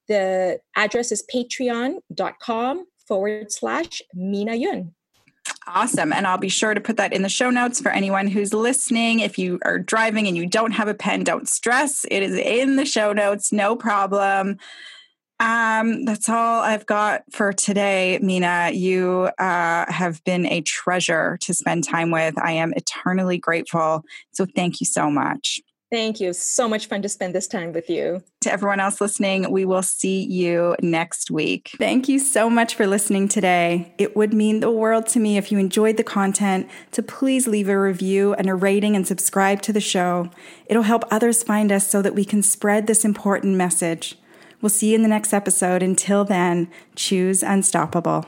The 0.08 0.60
address 0.78 1.12
is 1.12 1.26
patreon.com 1.34 2.86
forward 3.10 3.52
slash 3.52 4.02
Mina 4.13 4.56
Yun. 4.56 4.93
Awesome. 5.67 6.13
And 6.13 6.26
I'll 6.26 6.38
be 6.38 6.50
sure 6.50 6.74
to 6.74 6.82
put 6.82 6.98
that 6.98 7.12
in 7.12 7.22
the 7.22 7.30
show 7.30 7.50
notes 7.50 7.82
for 7.82 7.89
anyone 7.89 8.28
who's 8.28 8.54
listening. 8.54 9.19
If 9.19 9.38
you 9.38 9.60
are 9.63 9.80
driving 9.80 10.28
and 10.28 10.38
you 10.38 10.48
don't 10.48 10.72
have 10.72 10.88
a 10.88 10.93
pen, 10.93 11.24
don't 11.24 11.50
stress. 11.50 12.06
It 12.10 12.24
is 12.24 12.36
in 12.38 12.76
the 12.76 12.86
show 12.86 13.13
notes, 13.13 13.52
no 13.52 13.76
problem. 13.76 14.58
Um, 15.39 16.06
that's 16.06 16.28
all 16.28 16.62
I've 16.62 16.86
got 16.86 17.24
for 17.32 17.54
today, 17.54 18.19
Mina. 18.22 18.72
You 18.74 19.30
uh, 19.39 19.91
have 19.91 20.24
been 20.24 20.45
a 20.45 20.62
treasure 20.62 21.38
to 21.41 21.54
spend 21.54 21.84
time 21.84 22.12
with. 22.12 22.38
I 22.38 22.54
am 22.54 22.74
eternally 22.74 23.38
grateful. 23.38 24.04
So 24.32 24.45
thank 24.45 24.82
you 24.82 24.86
so 24.86 25.10
much. 25.10 25.62
Thank 25.91 26.19
you. 26.19 26.34
So 26.34 26.67
much 26.67 26.88
fun 26.88 27.02
to 27.02 27.10
spend 27.10 27.34
this 27.34 27.47
time 27.47 27.73
with 27.73 27.89
you. 27.89 28.21
To 28.41 28.52
everyone 28.52 28.80
else 28.80 29.02
listening, 29.02 29.52
we 29.52 29.65
will 29.65 29.82
see 29.82 30.23
you 30.23 30.75
next 30.82 31.32
week. 31.32 31.71
Thank 31.80 32.08
you 32.08 32.19
so 32.19 32.47
much 32.47 32.75
for 32.75 32.86
listening 32.86 33.28
today. 33.28 33.93
It 33.97 34.15
would 34.15 34.32
mean 34.32 34.60
the 34.60 34.71
world 34.71 35.08
to 35.08 35.19
me 35.19 35.38
if 35.38 35.52
you 35.52 35.58
enjoyed 35.58 35.97
the 35.97 36.04
content 36.04 36.69
to 36.91 37.02
please 37.02 37.47
leave 37.47 37.69
a 37.69 37.80
review 37.80 38.36
and 38.36 38.47
a 38.47 38.56
rating 38.56 38.95
and 38.95 39.08
subscribe 39.08 39.63
to 39.63 39.73
the 39.73 39.82
show. 39.82 40.30
It'll 40.67 40.84
help 40.84 41.06
others 41.10 41.41
find 41.41 41.71
us 41.71 41.88
so 41.88 42.04
that 42.04 42.15
we 42.15 42.23
can 42.23 42.43
spread 42.43 42.86
this 42.86 43.04
important 43.04 43.56
message. 43.56 44.17
We'll 44.62 44.69
see 44.69 44.89
you 44.89 44.95
in 44.95 45.02
the 45.02 45.08
next 45.08 45.34
episode. 45.34 45.82
Until 45.82 46.23
then, 46.23 46.69
choose 46.95 47.41
unstoppable. 47.41 48.25